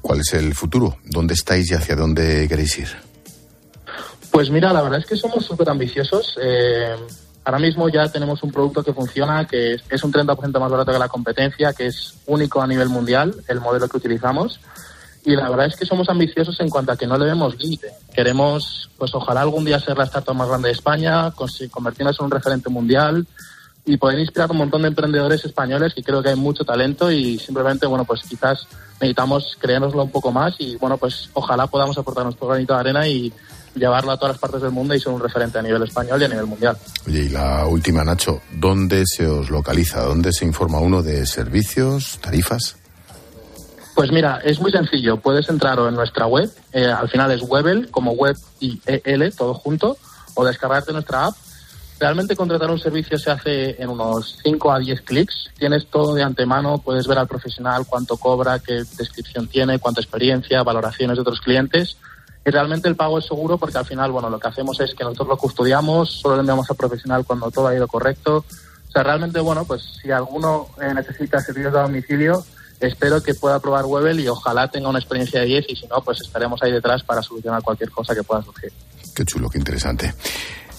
[0.00, 0.96] ¿Cuál es el futuro?
[1.04, 2.88] ¿Dónde estáis y hacia dónde queréis ir?
[4.30, 6.38] Pues mira, la verdad es que somos súper ambiciosos.
[6.42, 6.96] Eh,
[7.44, 10.90] ahora mismo ya tenemos un producto que funciona, que es, es un 30% más barato
[10.90, 14.58] que la competencia, que es único a nivel mundial, el modelo que utilizamos.
[15.24, 17.88] Y la verdad es que somos ambiciosos en cuanto a que no le vemos límite.
[18.12, 21.32] Queremos, pues ojalá algún día ser la startup más grande de España,
[21.70, 23.26] convertirnos en un referente mundial
[23.84, 27.10] y poder inspirar a un montón de emprendedores españoles que creo que hay mucho talento
[27.10, 31.96] y simplemente, bueno, pues quizás necesitamos creérnoslo un poco más y, bueno, pues ojalá podamos
[31.98, 33.32] aportar nuestro granito de arena y,
[33.74, 36.24] llevarlo a todas las partes del mundo y ser un referente a nivel español y
[36.24, 36.76] a nivel mundial.
[37.06, 40.02] Oye, y la última, Nacho, ¿dónde se os localiza?
[40.02, 42.76] ¿Dónde se informa uno de servicios, tarifas?
[43.94, 45.18] Pues mira, es muy sencillo.
[45.18, 49.54] Puedes entrar en nuestra web, eh, al final es Webel, como web y EL, todo
[49.54, 49.96] junto,
[50.34, 51.36] o descargarte nuestra app.
[52.00, 55.50] Realmente contratar un servicio se hace en unos 5 a 10 clics.
[55.56, 60.64] Tienes todo de antemano, puedes ver al profesional cuánto cobra, qué descripción tiene, cuánta experiencia,
[60.64, 61.96] valoraciones de otros clientes.
[62.44, 65.04] Y realmente el pago es seguro porque al final, bueno, lo que hacemos es que
[65.04, 68.38] nosotros lo custodiamos, solo le enviamos al profesional cuando todo ha ido correcto.
[68.38, 72.44] O sea, realmente, bueno, pues si alguno eh, necesita servicios de domicilio,
[72.86, 76.02] espero que pueda probar Webel y ojalá tenga una experiencia de 10 y si no,
[76.02, 78.72] pues estaremos ahí detrás para solucionar cualquier cosa que pueda surgir.
[79.14, 80.12] Qué chulo, qué interesante.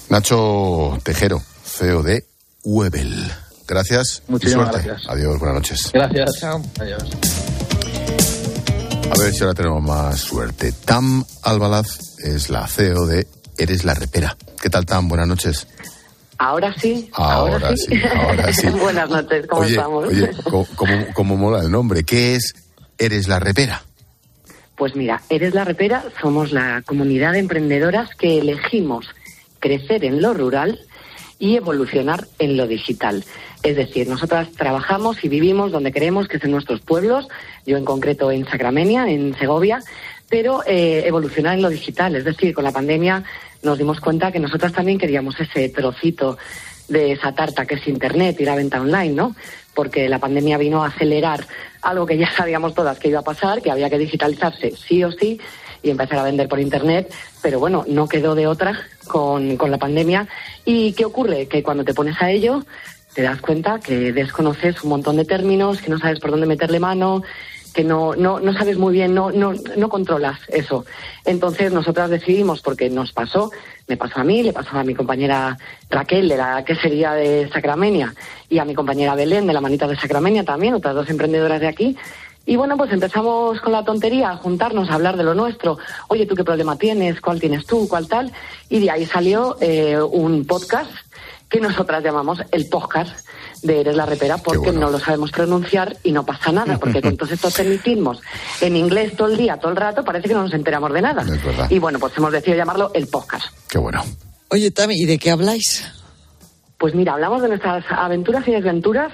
[0.10, 2.26] Nacho Tejero, CEO de
[2.64, 3.32] Webel.
[3.68, 4.88] Gracias Muchísimas y suerte.
[4.90, 5.12] gracias.
[5.12, 5.90] Adiós, buenas noches.
[5.94, 6.44] Gracias.
[6.80, 7.04] Adiós.
[9.12, 10.72] A ver si ahora tenemos más suerte.
[10.72, 13.28] Tam Albalaz es la CEO de
[13.58, 14.36] Eres la Repera.
[14.62, 15.08] ¿Qué tal, Tam?
[15.08, 15.68] Buenas noches.
[16.44, 17.10] Ahora sí.
[17.14, 18.68] Ahora sí, ahora sí.
[18.82, 20.08] Buenas noches, ¿cómo Oye, estamos?
[20.10, 20.30] oye,
[20.76, 22.04] ¿cómo, cómo mola el nombre?
[22.04, 22.54] ¿Qué es
[22.98, 23.82] Eres la Repera?
[24.76, 29.06] Pues mira, Eres la Repera, somos la comunidad de emprendedoras que elegimos
[29.60, 30.82] crecer en lo rural
[31.40, 33.24] y evolucionar en lo digital.
[33.64, 37.26] Es decir, nosotras trabajamos y vivimos donde queremos, que es en nuestros pueblos,
[37.66, 39.80] yo en concreto en Sacramenia, en Segovia,
[40.34, 42.16] pero eh, evolucionar en lo digital.
[42.16, 43.24] Es decir, con la pandemia
[43.62, 46.40] nos dimos cuenta que nosotras también queríamos ese trocito
[46.88, 49.36] de esa tarta que es Internet y la venta online, ¿no?
[49.76, 51.46] Porque la pandemia vino a acelerar
[51.84, 55.12] algo que ya sabíamos todas que iba a pasar, que había que digitalizarse sí o
[55.12, 55.40] sí
[55.84, 57.14] y empezar a vender por Internet,
[57.44, 60.28] pero bueno, no quedó de otra con, con la pandemia.
[60.66, 61.48] ¿Y qué ocurre?
[61.48, 62.66] Que cuando te pones a ello,
[63.14, 66.80] te das cuenta que desconoces un montón de términos, que no sabes por dónde meterle
[66.80, 67.22] mano,
[67.74, 70.86] que no, no, no sabes muy bien, no, no, no controlas eso.
[71.26, 73.52] Entonces nosotras decidimos, porque nos pasó,
[73.88, 75.58] me pasó a mí, le pasó a mi compañera
[75.90, 78.14] Raquel de la quesería de Sacramenia
[78.50, 81.68] y a mi compañera Belén de la manita de Sacramenia también, otras dos emprendedoras de
[81.68, 81.98] aquí.
[82.46, 85.78] Y bueno, pues empezamos con la tontería, a juntarnos, a hablar de lo nuestro.
[86.10, 87.22] Oye, ¿tú qué problema tienes?
[87.22, 87.88] ¿Cuál tienes tú?
[87.88, 88.34] ¿Cuál tal?
[88.70, 90.92] Y de ahí salió eh, un podcast
[91.50, 93.26] que nosotras llamamos el podcast
[93.64, 97.18] de Eres la Repera porque no lo sabemos pronunciar y no pasa nada, porque con
[97.18, 98.22] todos estos tecnicismos
[98.62, 101.26] en inglés todo el día, todo el rato, parece que no nos enteramos de nada.
[101.70, 103.46] Y bueno, pues hemos decidido llamarlo el podcast.
[103.70, 104.04] Qué bueno.
[104.50, 105.86] Oye, Tami, ¿y de qué habláis?
[106.78, 109.12] Pues mira, hablamos de nuestras aventuras y desventuras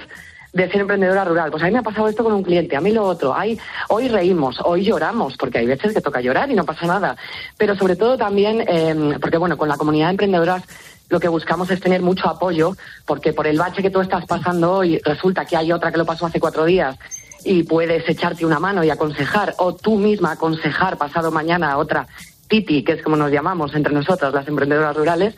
[0.53, 1.51] de ser emprendedora rural.
[1.51, 3.35] Pues a mí me ha pasado esto con un cliente, a mí lo otro.
[3.35, 7.15] Hay, hoy reímos, hoy lloramos, porque hay veces que toca llorar y no pasa nada.
[7.57, 10.63] Pero sobre todo también, eh, porque bueno, con la comunidad de emprendedoras
[11.09, 14.71] lo que buscamos es tener mucho apoyo, porque por el bache que tú estás pasando
[14.71, 16.95] hoy, resulta que hay otra que lo pasó hace cuatro días
[17.43, 22.07] y puedes echarte una mano y aconsejar, o tú misma aconsejar pasado mañana a otra
[22.47, 25.35] Titi, que es como nos llamamos entre nosotras, las emprendedoras rurales,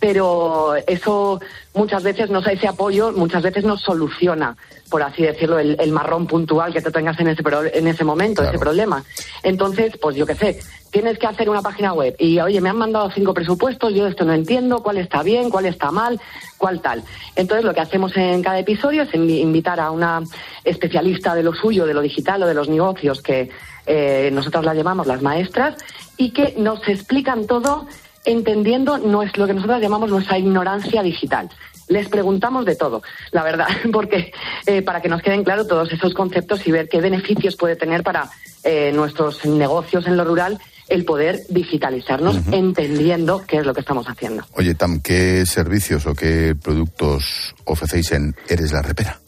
[0.00, 1.40] pero eso
[1.74, 4.56] muchas veces nos ese apoyo muchas veces nos soluciona
[4.90, 8.04] por así decirlo el, el marrón puntual que te tengas en ese pro- en ese
[8.04, 9.02] momento ese problema.
[9.42, 10.60] Entonces pues yo qué sé
[10.94, 14.24] tienes que hacer una página web y oye me han mandado cinco presupuestos yo esto
[14.24, 16.20] no entiendo cuál está bien cuál está mal
[16.56, 17.02] cuál tal
[17.34, 20.22] entonces lo que hacemos en cada episodio es invi- invitar a una
[20.62, 23.50] especialista de lo suyo de lo digital o de los negocios que
[23.86, 25.74] eh, nosotros la llamamos las maestras
[26.16, 27.86] y que nos explican todo
[28.24, 31.50] entendiendo nues- lo que nosotros llamamos nuestra ignorancia digital.
[31.88, 34.32] Les preguntamos de todo, la verdad, porque
[34.64, 38.02] eh, para que nos queden claros todos esos conceptos y ver qué beneficios puede tener
[38.02, 38.30] para
[38.62, 40.58] eh, nuestros negocios en lo rural
[40.88, 44.44] el poder digitalizarnos entendiendo qué es lo que estamos haciendo.
[44.52, 49.20] Oye, Tam, ¿qué servicios o qué productos ofrecéis en Eres la Repera?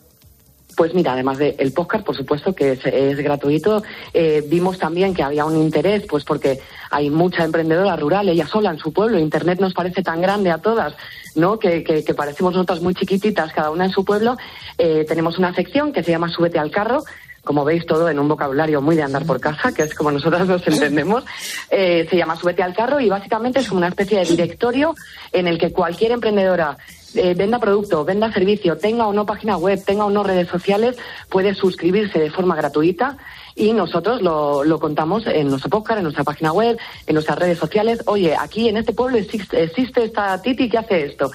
[0.77, 3.83] Pues mira, además del podcast, por supuesto que es, es gratuito,
[4.13, 8.71] eh, vimos también que había un interés, pues porque hay mucha emprendedora rural, ella sola
[8.71, 10.95] en su pueblo, Internet nos parece tan grande a todas,
[11.35, 11.59] ¿no?
[11.59, 14.37] Que, que, que parecemos nosotras muy chiquititas, cada una en su pueblo.
[14.77, 17.05] Eh, tenemos una sección que se llama Súbete al carro,
[17.47, 20.47] como veis todo en un vocabulario muy de andar por casa, que es como nosotras
[20.49, 21.25] nos entendemos,
[21.71, 24.95] eh, se llama Súbete al carro y básicamente es como una especie de directorio
[25.33, 26.77] en el que cualquier emprendedora
[27.15, 30.97] eh, venda producto, venda servicio, tenga o no página web, tenga o no redes sociales,
[31.31, 33.17] puede suscribirse de forma gratuita
[33.55, 36.77] y nosotros lo, lo contamos en nuestro podcast, en nuestra página web,
[37.07, 38.03] en nuestras redes sociales.
[38.07, 41.31] Oye, aquí en este pueblo existe, existe esta Titi que hace esto.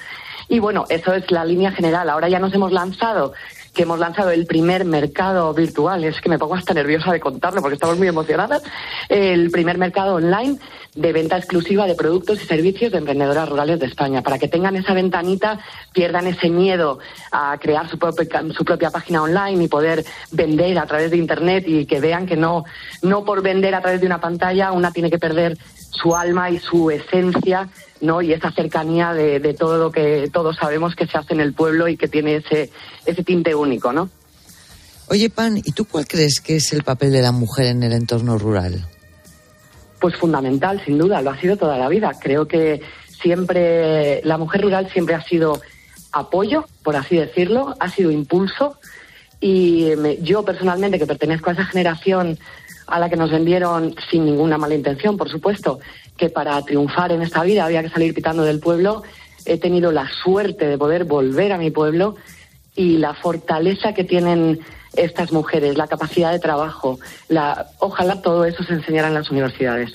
[0.48, 2.10] Y bueno, eso es la línea general.
[2.10, 3.32] Ahora ya nos hemos lanzado
[3.72, 7.62] que hemos lanzado el primer mercado virtual, es que me pongo hasta nerviosa de contarlo
[7.62, 8.62] porque estamos muy emocionadas,
[9.08, 10.58] el primer mercado online
[10.94, 14.76] de venta exclusiva de productos y servicios de emprendedoras rurales de España, para que tengan
[14.76, 15.58] esa ventanita,
[15.92, 16.98] pierdan ese miedo
[17.30, 21.64] a crear su propia, su propia página online y poder vender a través de Internet
[21.66, 22.64] y que vean que no,
[23.00, 25.56] no por vender a través de una pantalla una tiene que perder
[25.90, 27.68] su alma y su esencia,
[28.02, 28.20] ¿no?
[28.20, 31.54] Y esa cercanía de, de, todo lo que todos sabemos que se hace en el
[31.54, 32.70] pueblo y que tiene ese,
[33.06, 34.10] ese tinte único, ¿no?
[35.08, 37.92] Oye, Pan, ¿y tú cuál crees que es el papel de la mujer en el
[37.92, 38.86] entorno rural?
[40.00, 42.12] Pues fundamental, sin duda, lo ha sido toda la vida.
[42.20, 42.82] Creo que
[43.20, 45.60] siempre, la mujer rural siempre ha sido
[46.12, 48.78] apoyo, por así decirlo, ha sido impulso.
[49.40, 52.38] Y me, yo personalmente, que pertenezco a esa generación
[52.86, 55.80] a la que nos vendieron sin ninguna mala intención, por supuesto,
[56.22, 59.02] que para triunfar en esta vida había que salir pitando del pueblo,
[59.44, 62.14] he tenido la suerte de poder volver a mi pueblo
[62.76, 64.60] y la fortaleza que tienen
[64.94, 69.94] estas mujeres, la capacidad de trabajo, la, ojalá todo eso se enseñara en las universidades,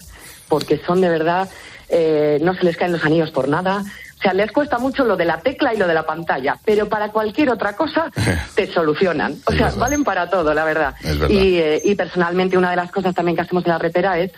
[0.49, 1.47] porque son de verdad,
[1.87, 3.85] eh, no se les caen los anillos por nada,
[4.19, 6.89] o sea, les cuesta mucho lo de la tecla y lo de la pantalla, pero
[6.89, 8.11] para cualquier otra cosa
[8.55, 9.37] te solucionan.
[9.45, 10.93] O sea, valen para todo, la verdad.
[11.29, 14.31] Y, eh, y, personalmente una de las cosas también que hacemos en la repera es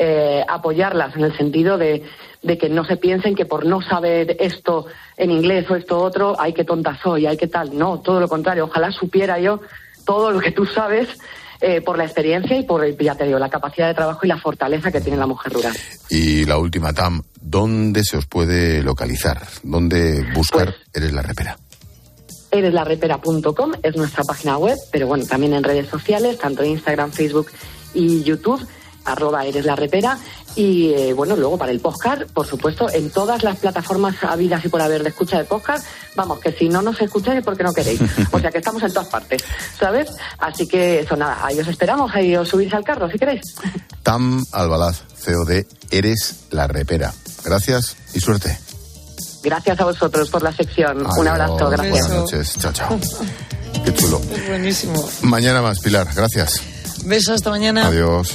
[0.00, 2.04] eh, apoyarlas en el sentido de,
[2.42, 4.86] de, que no se piensen que por no saber esto
[5.16, 7.76] en inglés o esto otro, hay que tonta soy, hay que tal.
[7.76, 8.64] No, todo lo contrario.
[8.64, 9.60] Ojalá supiera yo
[10.06, 11.08] todo lo que tú sabes
[11.60, 14.38] eh, por la experiencia y por, ya te digo, la capacidad de trabajo y la
[14.38, 15.76] fortaleza que tiene la mujer rural.
[16.08, 19.42] Y la última, Tam, ¿dónde se os puede localizar?
[19.64, 21.58] ¿Dónde buscar pues, Eres la Repera?
[22.52, 27.48] Ereslarepera.com es nuestra página web, pero bueno, también en redes sociales, tanto Instagram, Facebook
[27.92, 28.64] y YouTube
[29.12, 30.18] arroba eres la repera
[30.54, 34.68] y eh, bueno, luego para el podcast, por supuesto, en todas las plataformas habidas y
[34.68, 35.86] por haber de escucha de podcast,
[36.16, 38.00] vamos, que si no nos escucháis es porque no queréis.
[38.32, 39.42] O sea que estamos en todas partes,
[39.78, 40.10] ¿sabes?
[40.38, 43.42] Así que eso nada, ahí os esperamos, ahí os subís al carro si queréis.
[44.02, 47.12] Tam Albalaz, CEO de Eres la repera.
[47.44, 48.58] Gracias y suerte.
[49.42, 51.06] Gracias a vosotros por la sección.
[51.06, 51.90] Un abrazo, gracias.
[51.90, 53.00] Buenas noches, chao, chao.
[53.84, 54.20] Qué chulo.
[54.34, 55.08] Es buenísimo.
[55.22, 56.60] Mañana más, Pilar, gracias.
[57.04, 57.86] Beso, hasta mañana.
[57.86, 58.34] Adiós.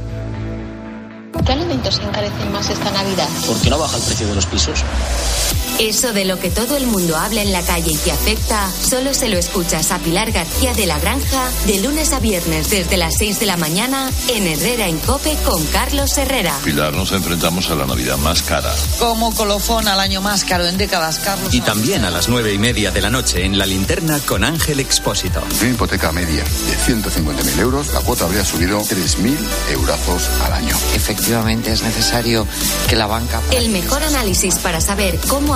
[1.45, 3.27] ¿Qué alimentos se encarecen más esta Navidad?
[3.47, 4.83] ¿Por qué no baja el precio de los pisos?
[5.81, 9.15] Eso de lo que todo el mundo habla en la calle y te afecta, solo
[9.15, 13.15] se lo escuchas a Pilar García de la Granja de lunes a viernes desde las
[13.17, 16.55] 6 de la mañana en Herrera en Cope con Carlos Herrera.
[16.63, 18.71] Pilar, nos enfrentamos a la Navidad más cara.
[18.99, 21.51] Como colofón al año más caro en décadas, Carlos.
[21.51, 24.81] Y también a las nueve y media de la noche en la linterna con Ángel
[24.81, 25.41] Expósito.
[25.61, 29.35] Una hipoteca media de 150.000 euros, la cuota habría subido 3.000
[29.71, 30.77] eurazos al año.
[30.93, 32.45] Efectivamente, es necesario
[32.87, 33.41] que la banca.
[33.49, 35.55] El mejor análisis para saber cómo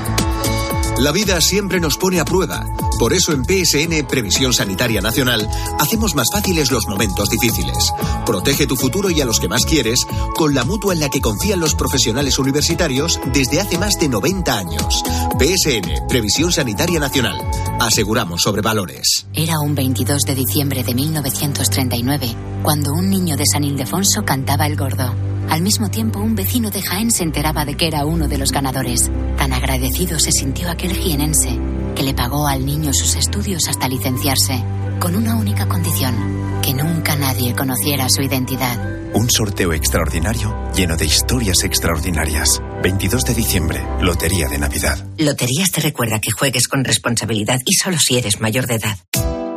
[1.01, 2.63] La vida siempre nos pone a prueba.
[2.99, 5.49] Por eso en PSN Previsión Sanitaria Nacional
[5.79, 7.91] hacemos más fáciles los momentos difíciles.
[8.23, 11.19] Protege tu futuro y a los que más quieres con la mutua en la que
[11.19, 15.03] confían los profesionales universitarios desde hace más de 90 años.
[15.39, 17.49] PSN Previsión Sanitaria Nacional.
[17.79, 19.25] Aseguramos sobre valores.
[19.33, 24.77] Era un 22 de diciembre de 1939 cuando un niño de San Ildefonso cantaba el
[24.77, 25.30] gordo.
[25.49, 28.51] Al mismo tiempo, un vecino de Jaén se enteraba de que era uno de los
[28.51, 29.09] ganadores.
[29.37, 31.59] Tan agradecido se sintió aquel jienense
[31.95, 34.63] que le pagó al niño sus estudios hasta licenciarse,
[34.99, 36.15] con una única condición,
[36.61, 38.77] que nunca nadie conociera su identidad.
[39.13, 42.61] Un sorteo extraordinario lleno de historias extraordinarias.
[42.81, 45.05] 22 de diciembre, Lotería de Navidad.
[45.17, 48.97] Loterías te recuerda que juegues con responsabilidad y solo si eres mayor de edad.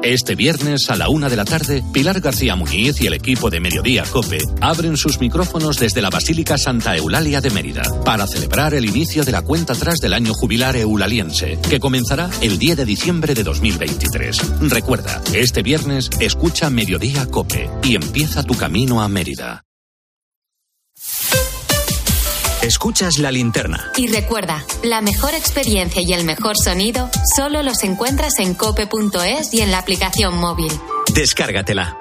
[0.04, 3.58] Este viernes a la una de la tarde, Pilar García Muñiz y el equipo de
[3.58, 8.84] Mediodía Cope abren sus micrófonos desde la Basílica Santa Eulalia de Mérida para celebrar el
[8.84, 13.32] inicio de la cuenta atrás del año jubilar eulaliense, que comenzará el 10 de diciembre
[13.32, 14.60] de 2023.
[14.68, 19.64] Recuerda, este viernes escucha Mediodía Cope y empieza tu camino a Mérida.
[22.64, 23.92] Escuchas la linterna.
[23.94, 29.60] Y recuerda, la mejor experiencia y el mejor sonido solo los encuentras en cope.es y
[29.60, 30.72] en la aplicación móvil.
[31.12, 31.98] Descárgatela.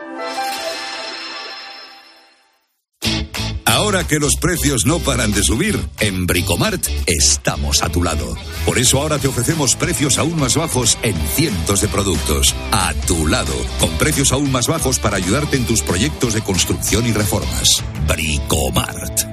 [3.65, 8.33] Ahora que los precios no paran de subir, en Bricomart estamos a tu lado.
[8.65, 12.55] Por eso ahora te ofrecemos precios aún más bajos en cientos de productos.
[12.71, 17.05] A tu lado, con precios aún más bajos para ayudarte en tus proyectos de construcción
[17.05, 17.83] y reformas.
[18.07, 19.32] Bricomart.